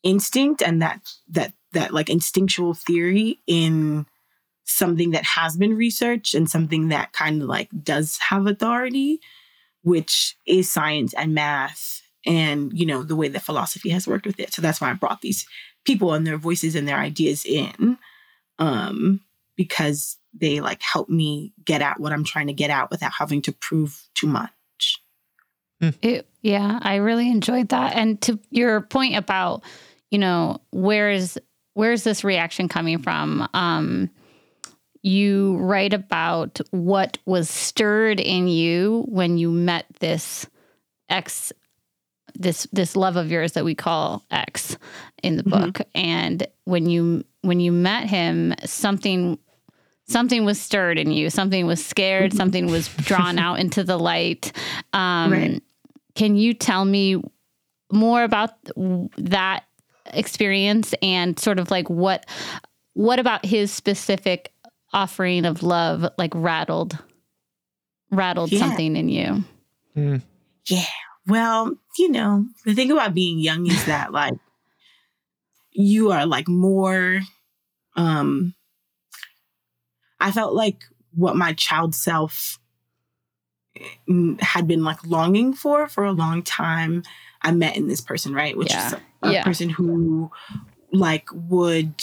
[0.04, 4.06] instinct and that that that like instinctual theory in
[4.66, 9.20] something that has been researched and something that kind of like does have authority,
[9.84, 14.40] which is science and math and you know the way that philosophy has worked with
[14.40, 14.54] it.
[14.54, 15.46] So that's why i brought these
[15.86, 17.98] people and their voices and their ideas in
[18.60, 19.22] um
[19.56, 23.42] because they like help me get at what i'm trying to get at without having
[23.44, 24.52] to prove too much.
[25.80, 25.90] Hmm.
[26.02, 27.96] it, yeah i really enjoyed that.
[27.96, 29.64] And to your point about
[30.12, 31.40] you know where is
[31.74, 33.48] where is this reaction coming from?
[33.54, 34.10] Um
[35.04, 40.46] you write about what was stirred in you when you met this
[41.10, 41.52] ex
[42.36, 44.78] this this love of yours that we call X
[45.24, 45.74] in the book.
[45.74, 45.90] Mm-hmm.
[45.96, 49.38] And when you when you met him, something
[50.08, 51.30] something was stirred in you.
[51.30, 52.32] Something was scared.
[52.32, 52.38] Mm-hmm.
[52.38, 54.52] Something was drawn out into the light.
[54.94, 55.64] Um, right.
[56.16, 57.22] Can you tell me
[57.92, 58.52] more about
[59.18, 59.64] that
[60.08, 62.26] experience and sort of like what
[62.94, 64.52] what about his specific
[64.94, 66.98] offering of love like rattled
[68.12, 68.60] rattled yeah.
[68.60, 69.44] something in you?
[69.96, 70.22] Mm.
[70.68, 70.84] Yeah.
[71.28, 74.36] Well, you know, the thing about being young is that like
[75.72, 77.20] you are like more
[77.96, 78.54] um
[80.20, 82.60] I felt like what my child self
[84.08, 87.04] mm, had been like longing for for a long time
[87.42, 88.56] I met in this person, right?
[88.56, 88.88] Which yeah.
[88.88, 89.44] is a, a yeah.
[89.44, 90.32] person who
[90.94, 91.96] like would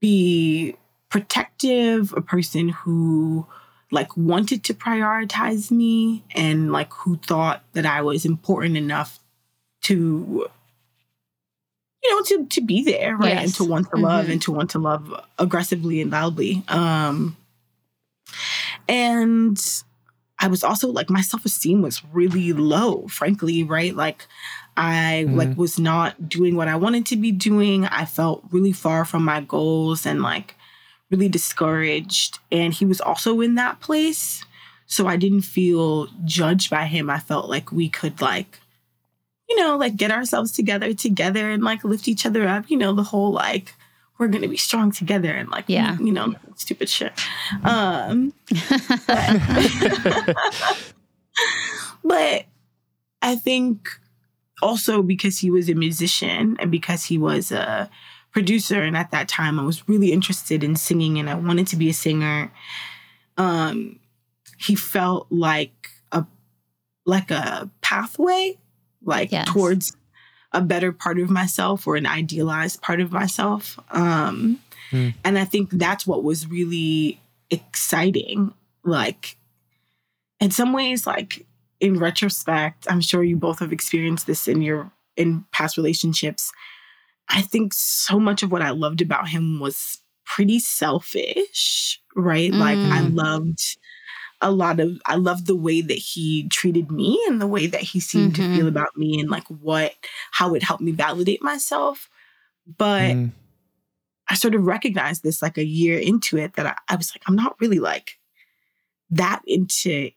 [0.00, 0.76] be
[1.08, 3.46] protective, a person who
[3.96, 9.18] like wanted to prioritize me and like who thought that I was important enough
[9.84, 10.46] to
[12.04, 13.44] you know to to be there right yes.
[13.44, 14.32] and to want to love mm-hmm.
[14.32, 17.38] and to want to love aggressively and loudly um
[18.86, 19.58] and
[20.38, 24.26] I was also like my self-esteem was really low frankly right like
[24.76, 25.38] I mm-hmm.
[25.38, 29.24] like was not doing what I wanted to be doing I felt really far from
[29.24, 30.54] my goals and like
[31.10, 32.38] really discouraged.
[32.50, 34.44] And he was also in that place.
[34.86, 37.10] So I didn't feel judged by him.
[37.10, 38.60] I felt like we could like,
[39.48, 42.92] you know, like get ourselves together together and like lift each other up, you know,
[42.92, 43.74] the whole like
[44.18, 45.96] we're gonna be strong together and like yeah.
[45.98, 47.12] you know, stupid shit.
[47.64, 48.32] Um
[49.06, 50.34] but,
[52.04, 52.44] but
[53.22, 53.88] I think
[54.62, 57.90] also because he was a musician and because he was a
[58.36, 61.76] producer and at that time I was really interested in singing and I wanted to
[61.76, 62.52] be a singer.
[63.38, 63.98] Um
[64.58, 66.26] he felt like a
[67.06, 68.58] like a pathway
[69.02, 69.48] like yes.
[69.48, 69.96] towards
[70.52, 73.78] a better part of myself or an idealized part of myself.
[73.90, 75.14] Um mm.
[75.24, 77.18] and I think that's what was really
[77.48, 78.52] exciting
[78.84, 79.38] like
[80.40, 81.46] in some ways like
[81.80, 86.52] in retrospect, I'm sure you both have experienced this in your in past relationships
[87.28, 92.52] I think so much of what I loved about him was pretty selfish, right?
[92.52, 92.58] Mm.
[92.58, 93.14] Like I mm.
[93.14, 93.76] loved
[94.40, 97.80] a lot of I loved the way that he treated me and the way that
[97.80, 98.42] he seemed mm-hmm.
[98.42, 98.76] to feel mm-hmm.
[98.76, 99.94] about me and like what
[100.32, 102.08] how it helped me validate myself.
[102.78, 103.30] But mm.
[104.28, 107.22] I sort of recognized this like a year into it that I, I was like,
[107.26, 108.18] I'm not really like
[109.10, 110.10] that into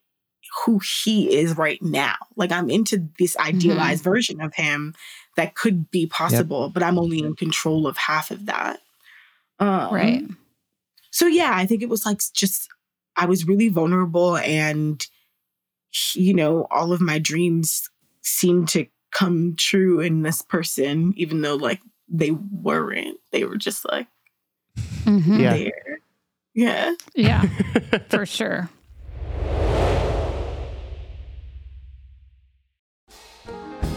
[0.65, 2.15] who he is right now.
[2.35, 4.11] Like I'm into this idealized mm-hmm.
[4.11, 4.95] version of him
[5.39, 6.73] that could be possible, yep.
[6.73, 8.81] but I'm only in control of half of that.
[9.57, 10.23] Um, right.
[11.11, 12.67] So yeah, I think it was like just
[13.15, 15.05] I was really vulnerable, and
[16.13, 17.89] you know, all of my dreams
[18.21, 23.17] seemed to come true in this person, even though like they weren't.
[23.31, 24.07] They were just like
[24.77, 25.39] mm-hmm.
[25.39, 25.53] yeah.
[25.53, 25.99] there.
[26.53, 26.93] Yeah.
[27.15, 27.41] Yeah.
[28.09, 28.69] for sure.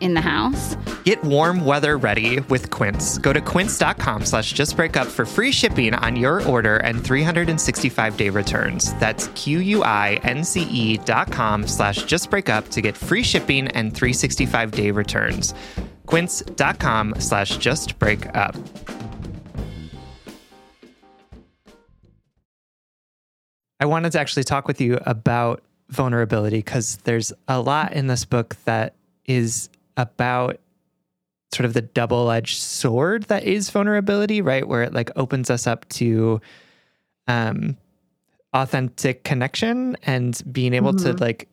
[0.00, 0.76] in the house.
[1.04, 3.18] Get warm weather ready with Quince.
[3.18, 8.94] Go to quince.com slash justbreakup for free shipping on your order and 365-day returns.
[8.94, 15.54] That's Q-U-I-N-C-E dot com slash justbreakup to get free shipping and 365-day returns.
[16.06, 18.56] quince.com slash justbreakup.
[23.80, 28.24] I wanted to actually talk with you about vulnerability because there's a lot in this
[28.24, 28.94] book that
[29.24, 29.68] is
[29.98, 30.58] about
[31.52, 34.66] sort of the double-edged sword that is vulnerability, right?
[34.66, 36.40] Where it like opens us up to
[37.26, 37.76] um
[38.54, 41.16] authentic connection and being able mm-hmm.
[41.16, 41.48] to like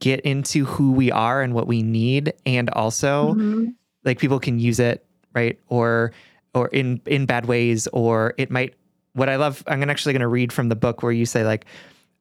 [0.00, 3.68] get into who we are and what we need and also mm-hmm.
[4.04, 5.58] like people can use it, right?
[5.68, 6.12] Or
[6.54, 8.74] or in in bad ways or it might
[9.12, 11.66] what I love I'm actually going to read from the book where you say like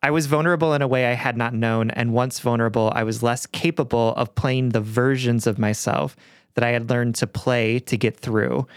[0.04, 3.22] I was vulnerable in a way I had not known, and once vulnerable, I was
[3.22, 6.16] less capable of playing the versions of myself
[6.56, 8.68] that I had learned to play to get through.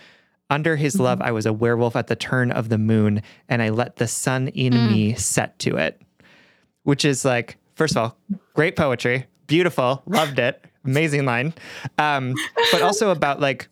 [0.51, 1.05] Under his mm-hmm.
[1.05, 4.07] love, I was a werewolf at the turn of the moon, and I let the
[4.07, 4.91] sun in mm.
[4.91, 6.01] me set to it.
[6.83, 8.19] Which is like, first of all,
[8.53, 11.55] great poetry, beautiful, loved it, amazing line.
[11.97, 12.35] Um,
[12.71, 13.69] but also about like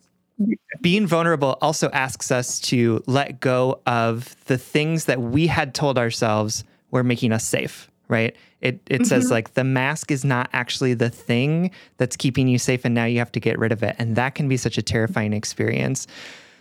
[0.81, 5.99] being vulnerable also asks us to let go of the things that we had told
[5.99, 6.63] ourselves
[6.93, 8.35] were making us safe, right?
[8.61, 9.03] It it mm-hmm.
[9.03, 13.05] says like the mask is not actually the thing that's keeping you safe and now
[13.05, 13.97] you have to get rid of it.
[13.99, 16.07] And that can be such a terrifying experience.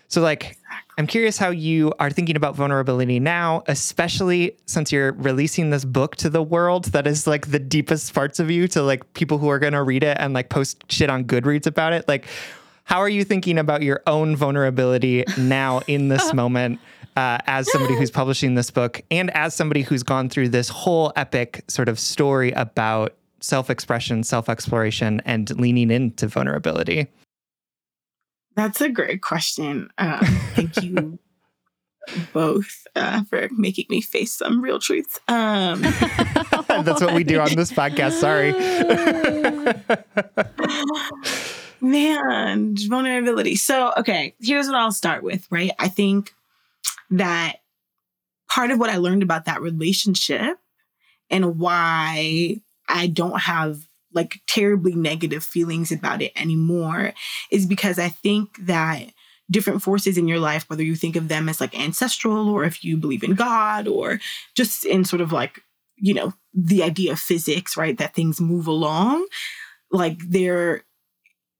[0.09, 0.59] So like
[0.99, 6.17] I'm curious how you are thinking about vulnerability now, especially since you're releasing this book
[6.17, 9.49] to the world that is like the deepest parts of you to like people who
[9.49, 12.09] are going to read it and like post shit on Goodreads about it.
[12.09, 12.27] Like
[12.85, 16.81] how are you thinking about your own vulnerability now in this moment?
[17.17, 21.13] Uh, as somebody who's publishing this book and as somebody who's gone through this whole
[21.17, 27.09] epic sort of story about self expression, self exploration, and leaning into vulnerability?
[28.55, 29.89] That's a great question.
[29.99, 30.21] Um,
[30.55, 31.19] thank you
[32.33, 35.21] both uh, for making me face some real truths.
[35.29, 38.13] Um, That's what we do on this podcast.
[38.13, 38.53] Sorry.
[41.81, 43.57] Man, vulnerability.
[43.57, 45.73] So, okay, here's what I'll start with, right?
[45.79, 46.33] I think
[47.11, 47.57] that
[48.49, 50.59] part of what I learned about that relationship
[51.31, 52.57] and why
[52.89, 53.79] I don't have
[54.13, 57.15] like terribly negative feelings about it anymore
[57.51, 59.13] is because I think that
[59.51, 62.85] different forces in your life, whether you think of them as like ancestral or if
[62.85, 64.21] you believe in God or
[64.55, 65.61] just in sort of like,
[65.97, 67.97] you know, the idea of physics, right?
[67.99, 69.27] That things move along,
[69.91, 70.85] like they're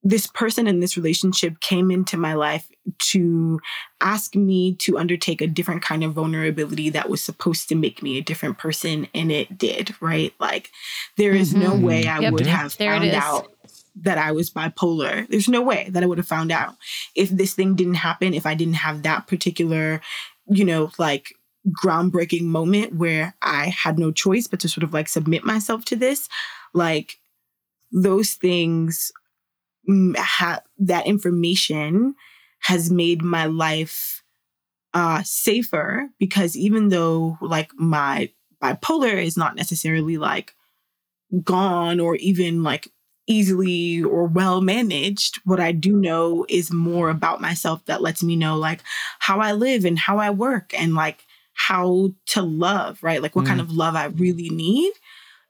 [0.05, 3.61] this person in this relationship came into my life to
[4.01, 8.19] ask me to undertake a different kind of vulnerability that was supposed to make me
[8.19, 10.71] a different person and it did right like
[11.17, 11.63] there is mm-hmm.
[11.63, 12.33] no way i yep.
[12.33, 13.53] would have there found out
[13.95, 16.75] that i was bipolar there's no way that i would have found out
[17.15, 20.01] if this thing didn't happen if i didn't have that particular
[20.49, 21.35] you know like
[21.85, 25.95] groundbreaking moment where i had no choice but to sort of like submit myself to
[25.95, 26.29] this
[26.75, 27.19] like
[27.93, 29.13] those things
[30.17, 32.15] ha- that information
[32.61, 34.23] has made my life
[34.95, 38.31] uh, safer because even though like my
[38.63, 40.55] bipolar is not necessarily like
[41.43, 42.89] gone or even like
[43.27, 48.37] easily or well managed what i do know is more about myself that lets me
[48.37, 48.83] know like
[49.21, 51.25] how i live and how i work and like
[51.55, 53.49] how to love right like what mm.
[53.49, 54.93] kind of love i really need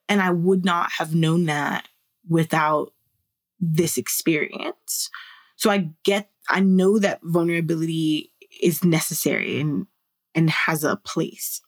[0.09, 1.89] and i would not have known that
[2.28, 2.93] without
[3.63, 5.09] this experience.
[5.57, 9.87] So I get, I know that vulnerability is necessary and,
[10.35, 11.63] and has a place.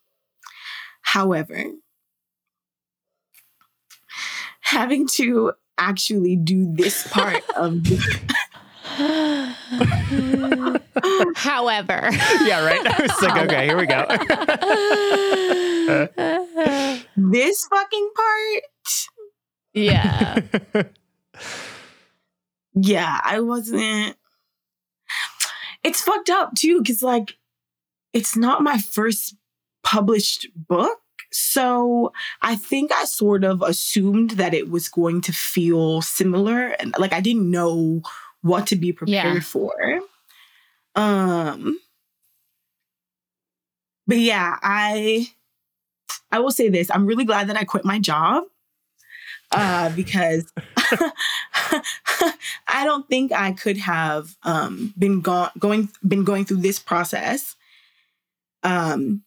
[1.02, 1.64] However,
[4.60, 8.00] having to actually do this part of the
[11.36, 12.08] However.
[12.44, 12.86] Yeah, right.
[12.86, 14.06] I was like, okay, here we go.
[17.16, 18.62] this fucking part.
[19.74, 20.40] Yeah.
[22.74, 24.16] yeah, I wasn't.
[25.82, 27.36] It's fucked up too, because like
[28.12, 29.36] it's not my first
[29.82, 30.98] published book.
[31.30, 32.12] So
[32.42, 36.68] I think I sort of assumed that it was going to feel similar.
[36.68, 38.02] And like I didn't know
[38.42, 39.40] what to be prepared Yeah.
[39.40, 40.00] for.
[40.94, 41.78] Um
[44.06, 45.28] but yeah, I
[46.30, 46.90] I will say this.
[46.90, 48.44] I'm really glad that I quit my job.
[49.56, 50.52] Uh, because
[52.66, 57.54] I don't think I could have um, been go- going been going through this process
[58.64, 59.22] um,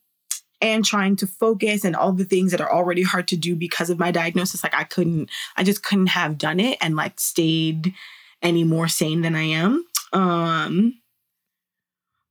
[0.61, 3.89] and trying to focus and all the things that are already hard to do because
[3.89, 4.63] of my diagnosis.
[4.63, 7.93] Like I couldn't, I just couldn't have done it and like stayed
[8.41, 9.86] any more sane than I am.
[10.11, 10.99] Um,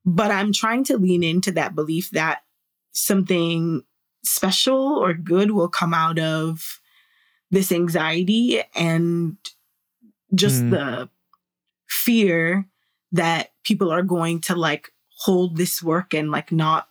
[0.05, 2.43] but I'm trying to lean into that belief that
[2.93, 3.85] something
[4.23, 6.79] special or good will come out of
[7.51, 9.37] this anxiety and
[10.35, 10.71] just Mm.
[10.71, 11.09] the
[11.89, 12.67] fear
[13.13, 16.89] that people are going to like hold this work and like not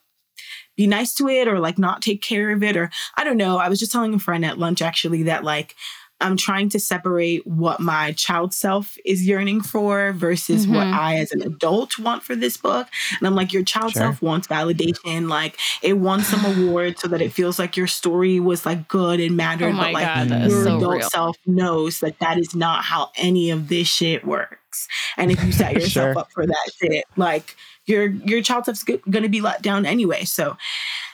[0.75, 3.57] be nice to it or like not take care of it or I don't know.
[3.57, 5.75] I was just telling a friend at lunch actually that like
[6.21, 10.93] I'm trying to separate what my child self is yearning for versus what Mhm.
[10.93, 12.87] I as an adult want for this book.
[13.19, 14.01] And I'm like, your child Sure.
[14.03, 18.39] self wants validation, like it wants some award so that it feels like your story
[18.39, 19.73] was like good and mattered.
[19.75, 21.09] Oh but like God, your so adult real.
[21.09, 24.87] self knows that that is not how any of this shit works.
[25.17, 26.19] And if you set yourself Sure.
[26.19, 27.55] up for that shit, like
[27.87, 30.23] your your child self's g- gonna be let down anyway.
[30.23, 30.55] So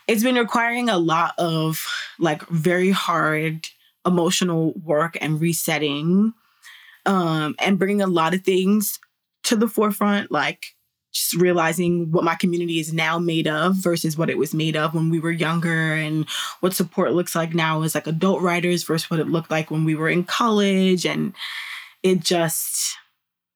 [0.07, 1.85] it's been requiring a lot of
[2.19, 3.67] like very hard
[4.05, 6.33] emotional work and resetting
[7.05, 8.99] um and bringing a lot of things
[9.43, 10.75] to the forefront like
[11.13, 14.93] just realizing what my community is now made of versus what it was made of
[14.93, 16.25] when we were younger and
[16.61, 19.83] what support looks like now as like adult writers versus what it looked like when
[19.83, 21.33] we were in college and
[22.01, 22.95] it just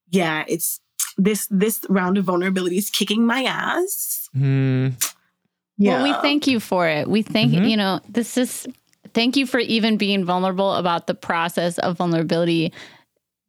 [0.09, 0.79] yeah it's
[1.17, 4.29] this this round of vulnerability is kicking my ass
[5.77, 7.07] Yeah, Well, we thank you for it.
[7.09, 7.69] We thank Mhm.
[7.69, 8.67] you know, this is
[9.13, 12.73] thank you for even being vulnerable about the process of vulnerability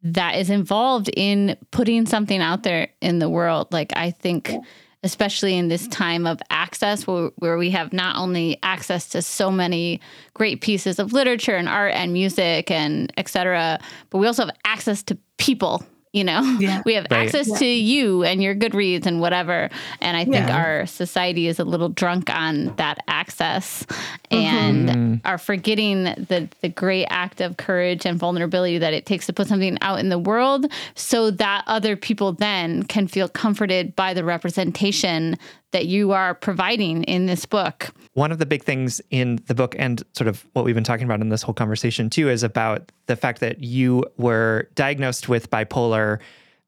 [0.03, 3.73] that is involved in putting something out there in the world.
[3.73, 4.55] Like I think
[5.03, 9.51] especially in this time of access where, where we have not only access to so
[9.51, 10.01] many
[10.35, 13.79] great pieces of literature and art and music and et cetera,
[14.11, 15.85] but we also have access to people,
[16.17, 16.41] you know?
[16.59, 16.83] Yeah.
[16.87, 17.27] We have Right.
[17.27, 17.57] access Yeah.
[17.59, 19.69] to you and your Goodreads and whatever.
[20.01, 20.57] And I think Yeah.
[20.57, 23.85] our society is a little drunk on that access
[24.31, 25.21] and Mhm.
[25.25, 29.47] are forgetting the the great act of courage and vulnerability that it takes to put
[29.47, 34.25] something out in the world so that other people then can feel comforted by the
[34.25, 35.37] representation
[35.73, 37.91] that you are providing in this book.
[38.15, 41.05] One of the big things in the book and sort of what we've been talking
[41.05, 45.51] about in this whole conversation too is about the fact that you were diagnosed with
[45.51, 46.19] bipolar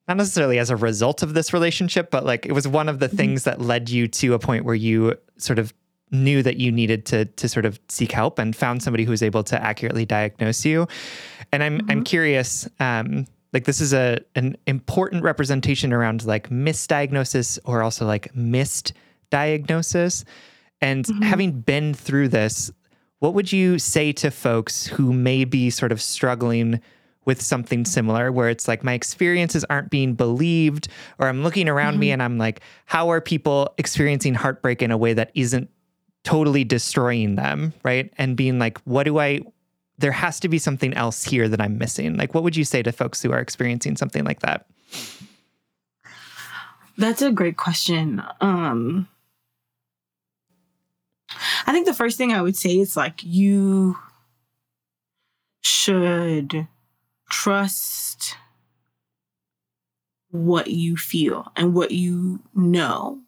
[0.08, 3.08] not necessarily as a result of this relationship but like it was one of the
[3.08, 5.74] things that led you to a point where you sort of
[6.10, 9.22] knew that you needed to to sort of seek help and found somebody who was
[9.22, 10.88] able to accurately diagnose you.
[11.52, 17.58] And i'm i'm curious um like this is a an important representation around like misdiagnosis
[17.64, 18.92] or also like missed
[19.30, 20.24] diagnosis.
[20.80, 21.22] And mm-hmm.
[21.22, 22.70] having been through this,
[23.18, 26.80] what would you say to folks who may be sort of struggling
[27.24, 30.88] with something similar where it's like my experiences aren't being believed
[31.18, 32.14] or I'm looking around me mm-hmm.
[32.14, 35.68] and I'm like how are people experiencing heartbreak in a way that isn't
[36.24, 38.12] totally destroying them, right?
[38.16, 39.42] And being like what do I
[39.98, 42.16] there has to be something else here that I'm missing.
[42.16, 44.66] Like what would you say to folks who are experiencing something like that?
[46.96, 48.22] That's a great question.
[48.40, 49.08] Um
[51.66, 53.96] I think the first thing I would say is like you
[55.62, 56.66] should
[57.28, 58.36] trust
[60.30, 63.20] what you feel and what you know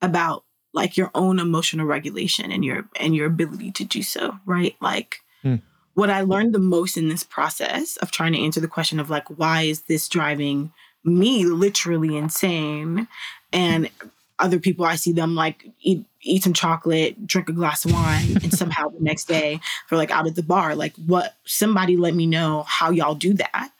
[0.00, 4.76] about like your own emotional regulation and your and your ability to do so, right?
[4.80, 5.56] Like Hmm.
[5.98, 9.10] What I learned the most in this process of trying to answer the question of
[9.10, 10.70] like why is this driving
[11.02, 13.08] me literally insane
[13.52, 13.90] and
[14.38, 18.38] other people I see them like eat eat some chocolate, drink a glass of wine,
[18.44, 20.76] and somehow the next day they're like out at the bar.
[20.76, 23.70] Like what somebody let me know how y'all do that.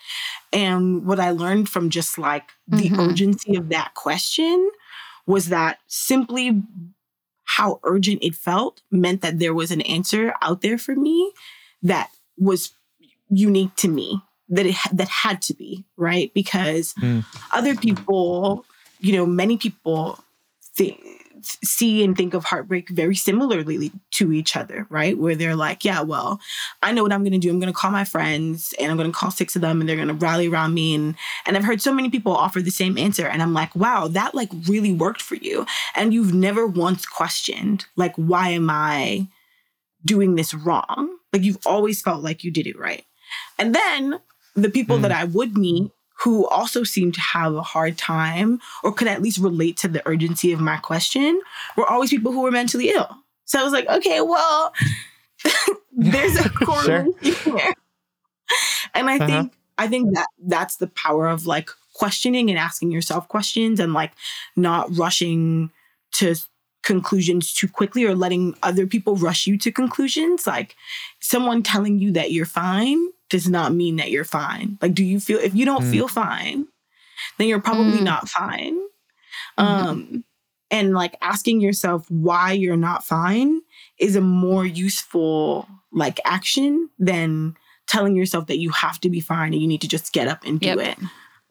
[0.53, 2.99] And what I learned from just like the Mhm.
[3.11, 4.71] urgency of that question
[5.25, 6.65] was that simply
[7.45, 11.33] how urgent it felt meant that there was an answer out there for me
[11.83, 12.73] that was
[13.31, 17.25] unique to me that it that had to be right because Mm.
[17.53, 18.65] other people
[19.01, 20.19] you know many people
[20.77, 21.01] think
[21.43, 25.17] see and think of heartbreak very similarly to each other, right?
[25.17, 26.41] Where they're like, yeah, well,
[26.83, 27.51] I know what I'm going to do.
[27.51, 29.89] I'm going to call my friends and I'm going to call six of them and
[29.89, 30.95] they're going to rally around me.
[30.95, 31.15] And,
[31.47, 33.27] and I've heard so many people offer the same answer.
[33.27, 35.65] And I'm like, wow, that like really worked for you.
[35.95, 39.29] And you've never once questioned, like, why am I
[40.05, 41.17] doing this wrong?
[41.33, 43.05] Like, you've always felt like you did it right.
[43.59, 44.21] And then
[44.55, 45.03] the people mm.
[45.03, 49.23] that I would meet who also seemed to have a hard time or could at
[49.23, 51.41] least relate to the urgency of my question
[51.77, 53.09] were always people who were mentally ill.
[53.45, 54.73] So I was like, okay, well,
[55.93, 57.59] there's a correlation sure.
[57.59, 57.75] here.
[58.95, 59.27] And I uh-huh.
[59.27, 63.93] think I think that that's the power of like questioning and asking yourself questions and
[63.93, 64.13] like
[64.57, 65.71] not rushing
[66.15, 66.35] to
[66.89, 70.47] conclusions too quickly or letting other people rush you to conclusions.
[70.47, 70.75] Like
[71.21, 74.79] someone telling you that you're fine does not mean that you're fine.
[74.81, 75.91] Like, do you feel, if you don't mm.
[75.91, 76.67] feel fine,
[77.37, 78.05] then you're probably mm.
[78.05, 78.79] not fine.
[79.59, 79.61] Mm-hmm.
[79.61, 80.25] Um,
[80.71, 83.61] and like asking yourself why you're not fine
[83.99, 87.55] is a more useful like action than
[87.87, 90.43] telling yourself that you have to be fine and you need to just get up
[90.45, 90.79] and do yep.
[90.79, 90.99] it.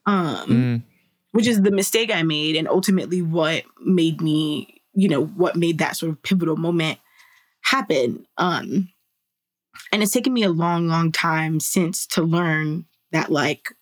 [0.04, 0.82] Um, mm.
[1.30, 5.78] which is the mistake I made and ultimately what made me, you know, what made
[5.78, 6.98] that sort of pivotal moment
[7.62, 8.26] happen.
[8.36, 8.88] Um,
[9.92, 13.72] and it's taken me a long, long time since to learn that like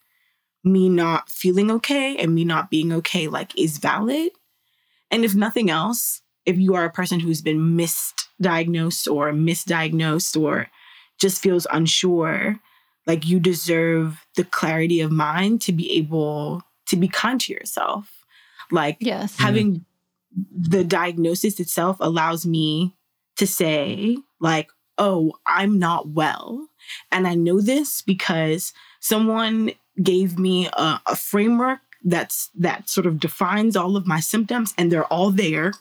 [0.62, 4.30] me not feeling okay and me not being okay like is valid.
[5.10, 10.68] And if nothing else, if you are a person who's been misdiagnosed or misdiagnosed or
[11.18, 12.60] just feels unsure,
[13.06, 18.12] like you deserve the clarity of mind to be able to be kind to yourself.
[18.70, 19.38] Like yes.
[19.38, 19.86] having.
[20.36, 22.94] The diagnosis itself allows me
[23.36, 26.68] to say, like, oh, I'm not well.
[27.12, 29.72] And I know this because someone
[30.02, 34.90] gave me a, a framework that's that sort of defines all of my symptoms and
[34.90, 35.72] they're all there.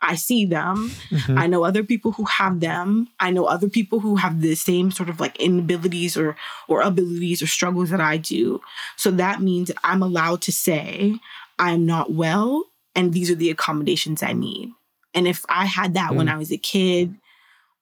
[0.00, 0.92] I see them.
[1.10, 1.38] Mm-hmm.
[1.38, 3.08] I know other people who have them.
[3.18, 6.36] I know other people who have the same sort of like inabilities or
[6.68, 8.60] or abilities or struggles that I do.
[8.96, 11.18] So that means I'm allowed to say
[11.58, 12.64] I'm not well
[12.98, 14.72] and these are the accommodations I need.
[15.14, 16.16] And if I had that mm.
[16.16, 17.14] when I was a kid,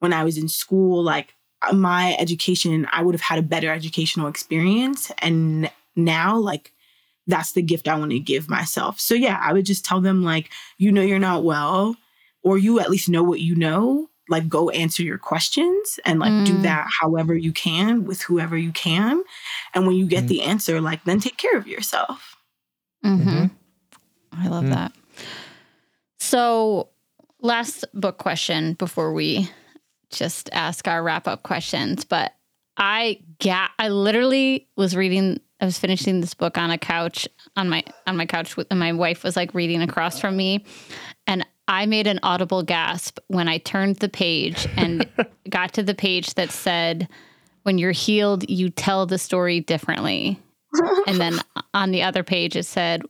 [0.00, 3.72] when I was in school, like uh, my education, I would have had a better
[3.72, 5.10] educational experience.
[5.18, 6.74] And now, like,
[7.26, 9.00] that's the gift I want to give myself.
[9.00, 11.96] So, yeah, I would just tell them, like, you know, you're not well,
[12.42, 14.10] or you at least know what you know.
[14.28, 16.44] Like, go answer your questions and like mm.
[16.44, 19.22] do that however you can with whoever you can.
[19.72, 20.28] And when you get mm.
[20.28, 22.36] the answer, like, then take care of yourself.
[23.02, 23.28] Mm-hmm.
[23.28, 24.42] Mm-hmm.
[24.44, 24.70] I love mm.
[24.70, 24.92] that.
[26.26, 26.88] So,
[27.40, 29.48] last book question before we
[30.10, 32.04] just ask our wrap up questions.
[32.04, 32.34] But
[32.76, 37.68] I got, I literally was reading, I was finishing this book on a couch on
[37.68, 40.64] my on my couch with and my wife was like reading across from me,
[41.28, 45.08] and I made an audible gasp when I turned the page and
[45.48, 47.08] got to the page that said,
[47.62, 50.40] "When you're healed, you tell the story differently."
[51.06, 51.38] and then
[51.74, 53.02] on the other page it said,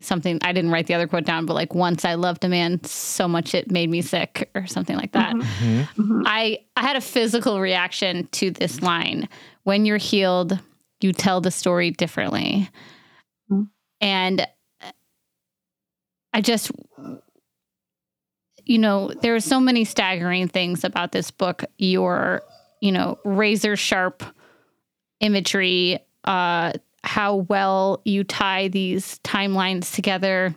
[0.00, 2.82] something I didn't write the other quote down, but like once I loved a man
[2.84, 5.34] so much it made me sick or something like that.
[5.34, 6.02] Mm-hmm.
[6.02, 6.22] Mm-hmm.
[6.26, 9.28] I I had a physical reaction to this line.
[9.64, 10.58] When you're healed,
[11.00, 12.68] you tell the story differently.
[13.50, 13.64] Mm-hmm.
[14.00, 14.46] And
[16.32, 16.70] I just
[18.70, 21.64] you know, there are so many staggering things about this book.
[21.78, 22.42] Your,
[22.80, 24.22] you know, razor sharp
[25.18, 26.74] imagery, uh,
[27.04, 30.54] how well you tie these timelines together.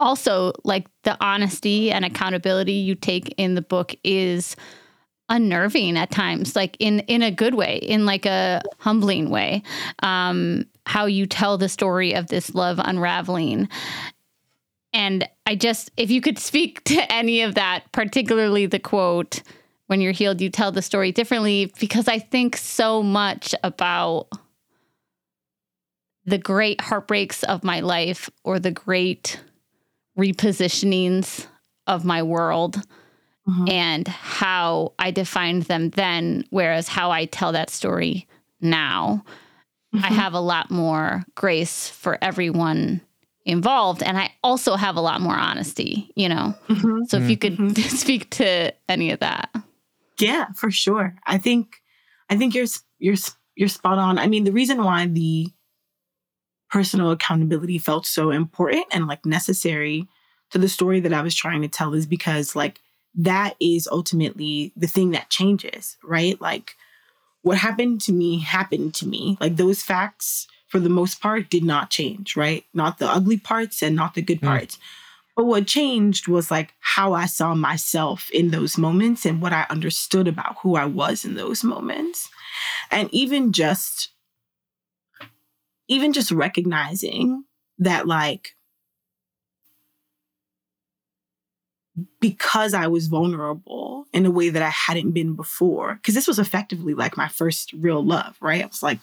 [0.00, 4.54] Also, like the honesty and accountability you take in the book is
[5.28, 9.62] unnerving at times, like in in a good way, in like a humbling way.
[10.02, 13.68] Um, how you tell the story of this love unraveling.
[14.94, 19.42] And I just, if you could speak to any of that, particularly the quote,
[19.88, 24.28] when you're healed, you tell the story differently because I think so much about
[26.26, 29.40] the great heartbreaks of my life or the great
[30.18, 31.46] repositionings
[31.86, 32.82] of my world
[33.48, 33.68] mm-hmm.
[33.68, 38.28] and how I defined them then, whereas how I tell that story
[38.60, 39.24] now.
[39.94, 40.04] Mm-hmm.
[40.04, 43.00] I have a lot more grace for everyone
[43.46, 46.54] involved and I also have a lot more honesty, you know.
[46.68, 47.04] Mm-hmm.
[47.06, 47.96] So if you could mm-hmm.
[47.96, 49.48] speak to any of that.
[50.18, 51.16] Yeah, for sure.
[51.26, 51.76] I think
[52.28, 52.66] I think you're
[52.98, 53.16] you're
[53.56, 54.18] you're spot on.
[54.18, 55.48] I mean, the reason why the
[56.70, 60.06] personal accountability felt so important and like necessary
[60.50, 62.80] to the story that I was trying to tell is because like
[63.14, 66.40] that is ultimately the thing that changes, right?
[66.40, 66.76] Like
[67.42, 69.38] what happened to me happened to me.
[69.40, 72.64] Like those facts for the most part did not change, right?
[72.74, 74.48] Not the ugly parts and not the good mm.
[75.38, 79.66] But what changed was like how I saw myself in those moments and what I
[79.70, 82.28] understood about who I was in those moments.
[82.90, 84.10] And even just
[85.86, 87.44] even just recognizing
[87.78, 88.56] that like
[92.20, 95.94] because I was vulnerable in a way that I hadn't been before.
[95.94, 98.64] Because this was effectively like my first real love, right?
[98.64, 98.98] I was like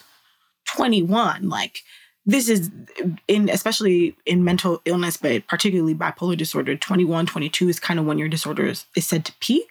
[0.75, 1.47] 21.
[1.47, 1.79] Like,
[2.25, 2.71] this is
[3.27, 8.17] in especially in mental illness, but particularly bipolar disorder, 21, 22 is kind of when
[8.17, 9.69] your disorder is, is said to peak,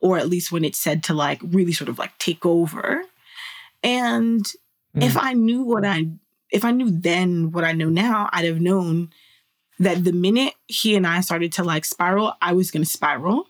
[0.00, 3.02] or at least when it's said to like really sort of like take over.
[3.82, 4.44] And
[4.94, 5.02] mm.
[5.02, 6.08] if I knew what I
[6.50, 9.10] if I knew then what I know now, I'd have known
[9.78, 13.46] that the minute he and I started to like spiral, I was going to spiral.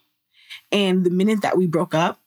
[0.71, 2.21] And the minute that we broke up,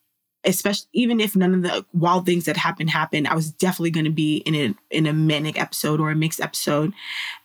[0.44, 4.06] especially even if none of the wild things that happened happened, I was definitely going
[4.06, 6.94] to be in a in a manic episode or a mixed episode.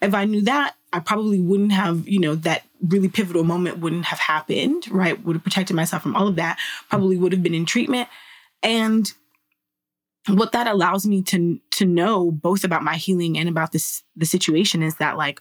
[0.01, 4.07] If I knew that, I probably wouldn't have, you know, that really pivotal moment wouldn't
[4.07, 5.22] have happened, right?
[5.24, 6.59] Would have protected myself from all of that.
[6.88, 8.09] Probably would have been in treatment.
[8.62, 9.12] And
[10.28, 14.26] what that allows me to to know both about my healing and about this the
[14.26, 15.40] situation is that like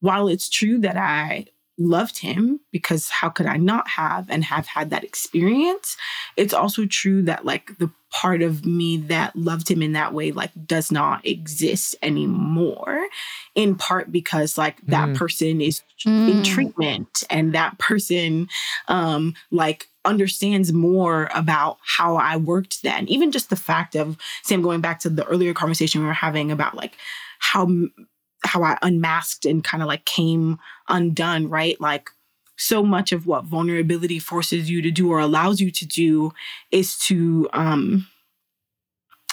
[0.00, 1.46] while it's true that I
[1.78, 5.96] loved him because how could I not have and have had that experience?
[6.36, 10.32] It's also true that like the part of me that loved him in that way
[10.32, 13.06] like does not exist anymore
[13.54, 15.16] in part because like that mm.
[15.16, 16.30] person is mm.
[16.30, 18.48] in treatment and that person
[18.88, 24.62] um like understands more about how I worked then even just the fact of Sam
[24.62, 26.94] going back to the earlier conversation we were having about like
[27.40, 27.68] how
[28.44, 30.58] how I unmasked and kind of like came
[30.88, 31.80] undone, right?
[31.80, 32.10] Like
[32.56, 36.32] so much of what vulnerability forces you to do or allows you to do
[36.70, 38.06] is to um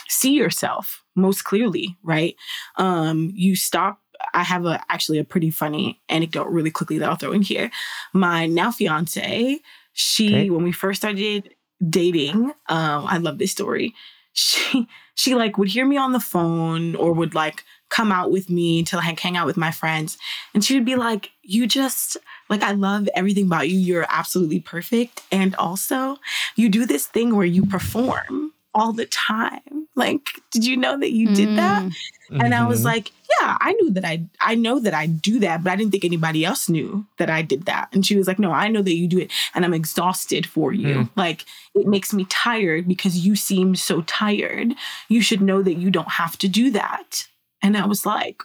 [0.08, 2.36] see yourself most clearly, right?
[2.78, 3.99] Um you stop
[4.34, 7.72] I have a actually a pretty funny anecdote really quickly that I'll throw in here.
[8.14, 9.60] My now fiance,
[9.93, 10.49] she okay.
[10.49, 11.54] when we first started
[11.88, 13.93] dating, um, I love this story.
[14.36, 17.64] She she like would hear me on the phone or would like
[17.94, 20.18] come out with me to like hang out with my friends.
[20.54, 22.18] And she would be like, You just,
[22.50, 23.78] like, I love everything about you.
[23.78, 25.22] You're absolutely perfect.
[25.32, 26.18] And also,
[26.56, 29.88] you do this thing where you perform all the time.
[29.96, 31.84] Like, did you know that you did that?
[31.84, 32.41] Mm-hmm.
[32.41, 32.88] And I was mm-hmm.
[32.88, 35.91] like, yeah, I knew that I I know that I do that, but I didn't
[35.91, 37.89] think anybody else knew that I did that.
[37.94, 40.74] And she was like, no, I know that you do it and I'm exhausted for
[40.74, 40.96] you.
[40.96, 41.10] Mm.
[41.16, 44.74] Like it makes me tired because you seem so tired.
[45.10, 47.28] You should know that you don't have to do that.
[47.64, 48.43] And I was like,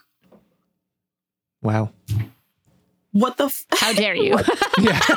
[1.61, 1.91] wow.
[3.11, 3.45] What the?
[3.45, 4.37] F- How dare you?
[4.79, 4.99] yeah.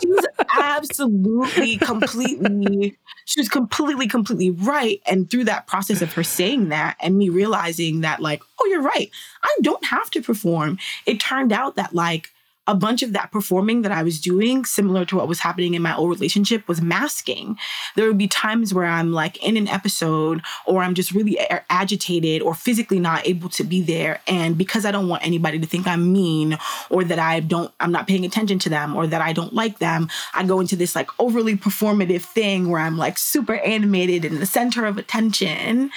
[0.00, 0.26] she was
[0.58, 2.96] absolutely, completely,
[3.26, 5.00] she was completely, completely right.
[5.06, 8.82] And through that process of her saying that and me realizing that, like, oh, you're
[8.82, 9.10] right.
[9.44, 10.78] I don't have to perform.
[11.06, 12.30] It turned out that, like,
[12.66, 15.82] a bunch of that performing that I was doing, similar to what was happening in
[15.82, 17.58] my old relationship, was masking.
[17.94, 21.62] There would be times where I'm like in an episode or I'm just really a-
[21.70, 24.20] agitated or physically not able to be there.
[24.26, 26.58] And because I don't want anybody to think I'm mean
[26.88, 29.78] or that I don't, I'm not paying attention to them or that I don't like
[29.78, 34.40] them, I go into this like overly performative thing where I'm like super animated in
[34.40, 35.90] the center of attention.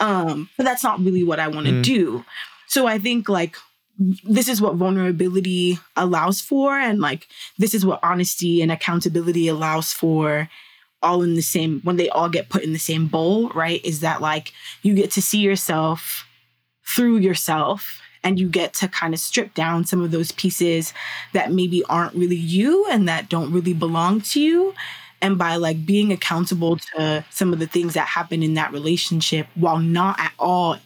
[0.00, 1.82] Um, but that's not really what I want to mm.
[1.82, 2.24] do.
[2.66, 3.56] So I think like
[3.98, 7.28] this is what vulnerability allows for and like
[7.58, 10.48] this is what honesty and accountability allows for
[11.02, 13.84] all in the same when they all get put in the same bowl right?
[13.84, 16.26] Is that like you get to see yourself
[16.84, 20.92] through yourself and you get to kind of strip down some of those pieces
[21.34, 24.74] that maybe aren't really you and that don't really belong to you
[25.24, 29.46] and by like being accountable to some of the things that happen in that relationship
[29.54, 30.76] while not at all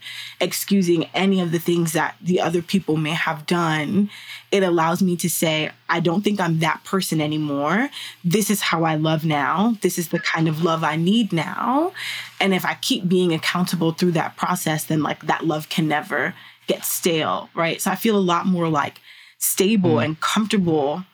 [0.40, 4.08] excusing any of the things that the other people may have done
[4.52, 7.90] it allows me to say i don't think i'm that person anymore.
[8.22, 9.76] This is how i love now.
[9.80, 11.92] This is the kind of love i need now.
[12.40, 16.32] And if i keep being accountable through that process then like that love can never
[16.68, 17.82] get stale right?
[17.82, 19.00] So i feel a lot more like
[19.38, 20.04] stable mm.
[20.04, 21.04] and comfortable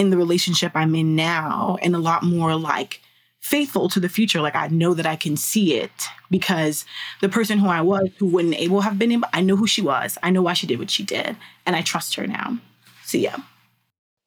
[0.00, 3.02] in the relationship I'm in now and a lot more like
[3.40, 4.40] faithful to the future.
[4.40, 6.86] Like I know that I can see it because
[7.20, 9.82] the person who I was who wouldn't able have been able, I know who she
[9.82, 10.16] was.
[10.22, 11.36] I know why she did what she did.
[11.66, 12.56] And I trust her now.
[13.04, 13.36] So yeah.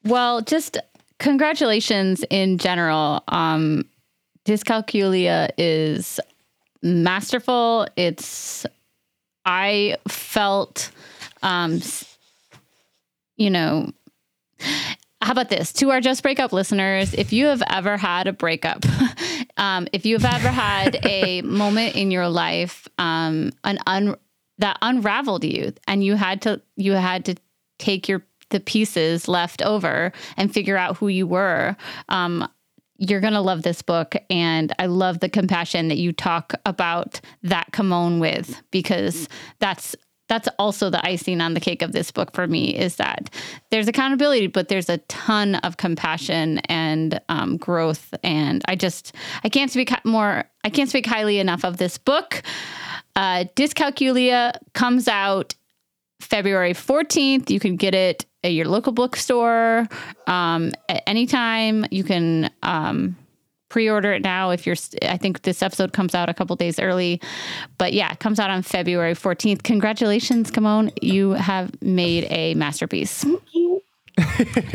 [0.04, 0.78] Well, just
[1.18, 3.24] congratulations in general.
[3.30, 3.86] Um
[4.46, 6.20] Dyscalculia is
[6.84, 7.88] masterful.
[7.96, 8.68] It's
[9.44, 10.92] I felt
[11.42, 11.82] um
[13.38, 13.92] you know
[15.24, 15.72] how about this?
[15.74, 18.86] To our just breakup listeners if you have ever had a breakup
[19.58, 24.16] um, if you've ever had a moment in your life um, an un
[24.60, 27.36] that unraveled you and you had to you had to
[27.80, 31.76] take your the pieces left over and figure out who you were
[32.10, 32.48] um,
[32.98, 34.16] you're going to love this book.
[34.30, 39.28] And i love the compassion that you talk about that Camonghne with because
[39.60, 39.96] that's
[40.30, 43.30] that's also the icing on the cake of this book for me is that
[43.72, 49.14] there's accountability but there's a ton of compassion and um, growth and i just
[49.44, 52.42] i can't speak more i can't speak highly enough of this book
[53.16, 55.56] uh, Dyscalculia comes out
[56.20, 57.50] February 14th.
[57.50, 59.88] You can get it at your local bookstore
[60.28, 61.86] um, at any time.
[61.92, 63.16] You can um,
[63.74, 64.76] pre-order it now if you're.
[65.02, 67.20] I think this episode comes out a couple days early,
[67.80, 69.64] but yeah, it comes out on February 14th.
[69.64, 70.96] Congratulations, Camonghne!
[71.02, 73.26] You have made a masterpiece.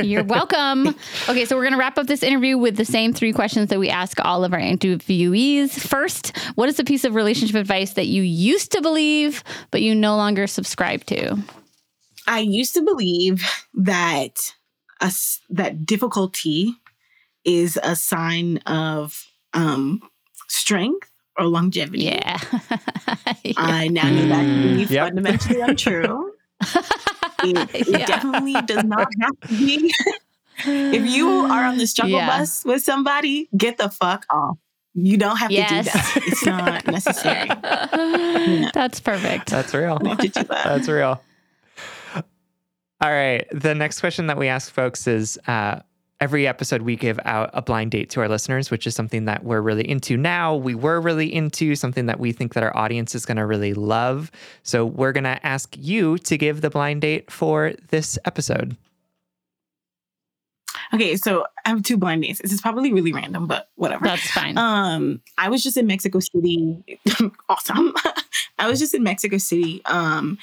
[0.02, 0.88] You're welcome.
[1.28, 3.78] Okay, so we're going to wrap up this interview with the same three questions that
[3.78, 5.78] we ask all of our interviewees.
[5.78, 9.94] First, what is a piece of relationship advice that you used to believe, but you
[9.94, 11.36] no longer subscribe to?
[12.26, 14.40] I used to believe that
[15.00, 15.12] a,
[15.50, 16.74] that difficulty
[17.48, 19.24] is a sign of
[19.54, 20.02] um,
[20.48, 22.04] strength or longevity.
[22.04, 22.38] Yeah.
[23.42, 23.54] yeah.
[23.56, 25.06] I now know that to be yep.
[25.08, 26.32] fundamentally untrue.
[27.40, 28.04] It, it yeah.
[28.04, 29.94] definitely does not have to be.
[30.66, 32.26] if you are on the struggle yeah.
[32.36, 34.58] bus with somebody, get the fuck off.
[34.94, 35.68] You don't have yes.
[35.68, 36.22] to do that.
[36.26, 37.46] It's not necessary.
[37.46, 38.70] Yeah.
[38.74, 39.50] That's perfect.
[39.50, 40.00] That's real.
[40.00, 40.48] that.
[40.48, 41.22] That's real.
[43.00, 43.46] All right.
[43.52, 45.78] The next question that we ask folks is uh,
[46.20, 49.44] every episode we give out a blind date to our listeners which is something that
[49.44, 53.14] we're really into now we were really into something that we think that our audience
[53.14, 54.30] is going to really love.
[54.62, 58.76] So we're going to ask you to give the blind date for this episode.
[60.94, 62.40] Okay so i have two blind dates.
[62.40, 64.04] This is probably really random but whatever.
[64.04, 64.56] That's fine.
[64.56, 66.98] Um i was just in mexico city.
[67.48, 67.94] Awesome.
[68.58, 70.38] I was just in mexico city um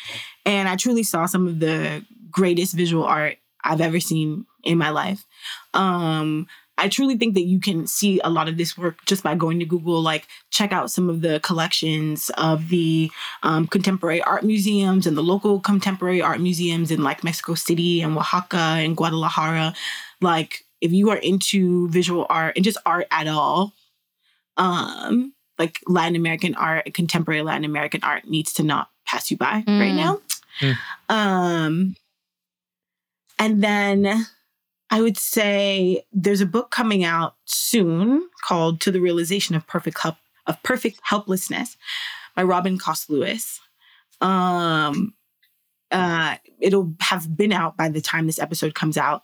[0.46, 4.89] and i truly saw some of the greatest visual art i've ever seen in my
[4.89, 5.26] life.
[5.74, 6.47] Um,
[6.78, 9.59] I truly think that you can see a lot of this work just by going
[9.59, 13.09] to Google, like check out some of the collections of the
[13.43, 18.18] um, contemporary art museums and the local contemporary art museums in like Mexico City and
[18.18, 19.74] Oaxaca and Guadalajara.
[20.20, 23.72] Like if you are into visual art and just art at all,
[24.57, 29.38] um, like Latin American art, and contemporary Latin American art needs to not pass you
[29.38, 29.80] by mm.
[29.80, 30.20] right now.
[30.59, 30.78] Mm.
[31.07, 31.95] Um,
[33.39, 34.26] and then
[34.96, 40.00] I would say there's a book coming out soon called To the Realization of Perfect
[40.00, 40.16] Help
[40.48, 41.76] of Perfect Helplessness
[42.34, 43.60] by Robin Coste Lewis.
[44.22, 45.14] Um
[45.91, 49.24] uh it'll have been out by the time this episode comes out.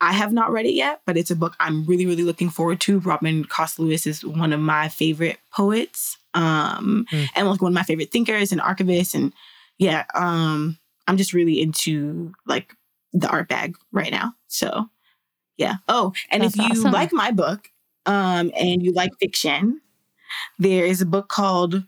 [0.00, 2.80] I have not read it yet, but it's a book I'm really, really looking forward
[2.82, 3.00] to.
[3.00, 7.28] Robin Coste Lewis is one of my favorite poets, um, mm.
[7.34, 9.16] and like one of my favorite thinkers and archivists.
[9.16, 9.32] And
[9.78, 12.72] yeah, um, I'm just really into like
[13.12, 14.34] the art bag right now.
[14.46, 14.88] So
[15.58, 15.76] yeah.
[15.88, 16.92] Oh, and That's if you awesome.
[16.92, 17.70] like my book,
[18.06, 19.82] um, and you like fiction,
[20.58, 21.84] there is a book called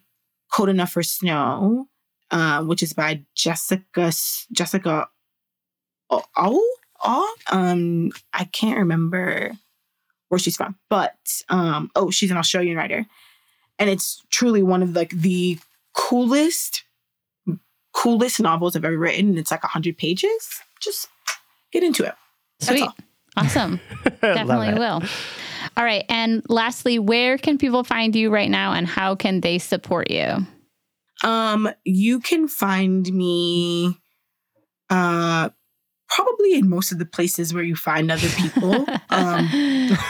[0.53, 1.89] Cold Enough for Snow,
[2.31, 4.13] uh, which is by Jessica
[4.53, 5.09] Jessica
[6.11, 6.67] Oh,
[7.05, 9.53] oh, um, I can't remember
[10.29, 11.17] where she's from, but
[11.49, 13.07] um, oh, she's an Australian writer,
[13.79, 15.59] and it's truly one of like the
[15.93, 16.83] coolest,
[17.93, 19.39] coolest novels I've ever written.
[19.39, 20.61] It's like hundred pages.
[20.81, 21.09] Just
[21.73, 22.15] get into it.
[22.61, 22.89] Sweet.
[23.41, 23.81] Awesome.
[24.21, 25.03] Definitely will.
[25.77, 26.05] All right.
[26.09, 30.47] And lastly, where can people find you right now and how can they support you?
[31.23, 33.97] Um, you can find me
[34.89, 35.51] uh
[36.09, 38.75] probably in most of the places where you find other people.
[39.11, 39.49] um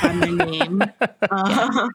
[0.02, 0.82] by my name.
[1.30, 1.88] Uh,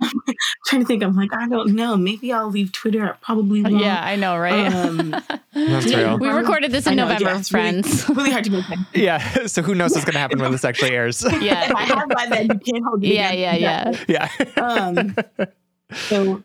[0.66, 1.02] trying to think.
[1.02, 1.96] I'm like, I don't know.
[1.96, 3.04] Maybe I'll leave Twitter.
[3.08, 3.78] I probably won't.
[3.78, 4.72] Yeah, I know, right?
[4.72, 5.10] Um,
[5.54, 6.18] That's real.
[6.18, 8.08] We recorded this in know, November, yeah, friends.
[8.08, 8.86] Really, really, hard to make sense.
[8.94, 9.46] Yeah.
[9.46, 11.24] So who knows what's going to happen when this actually airs?
[11.40, 11.64] Yeah.
[11.64, 13.14] if I have by then, you can't hold me.
[13.14, 14.28] Yeah, yeah, yeah, yeah.
[14.56, 15.14] Um.
[15.92, 16.42] So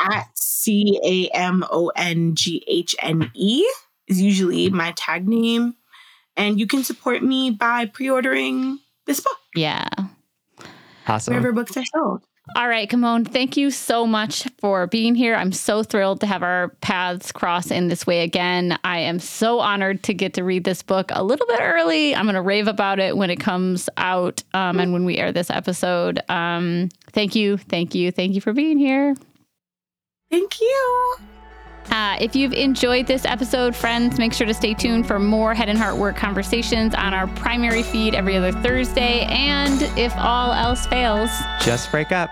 [0.00, 3.66] at C A M O N G H N E
[4.08, 5.74] is usually my tag name,
[6.36, 9.38] and you can support me by pre-ordering this book.
[9.54, 9.88] Yeah.
[11.06, 11.34] Awesome.
[11.34, 12.22] Wherever books are sold.
[12.54, 15.34] All right, Camonghne, thank you so much for being here.
[15.34, 18.78] I'm so thrilled to have our paths cross in this way again.
[18.84, 22.14] I am so honored to get to read this book a little bit early.
[22.14, 25.32] I'm going to rave about it when it comes out um, and when we air
[25.32, 26.20] this episode.
[26.28, 29.14] Um, thank you, thank you, thank you for being here.
[30.30, 31.16] Thank you.
[31.90, 35.68] Uh, if you've enjoyed this episode, friends, make sure to stay tuned for more Head
[35.68, 39.22] and Heart Work conversations on our primary feed every other Thursday.
[39.30, 41.30] And if all else fails,
[41.60, 42.30] just break up.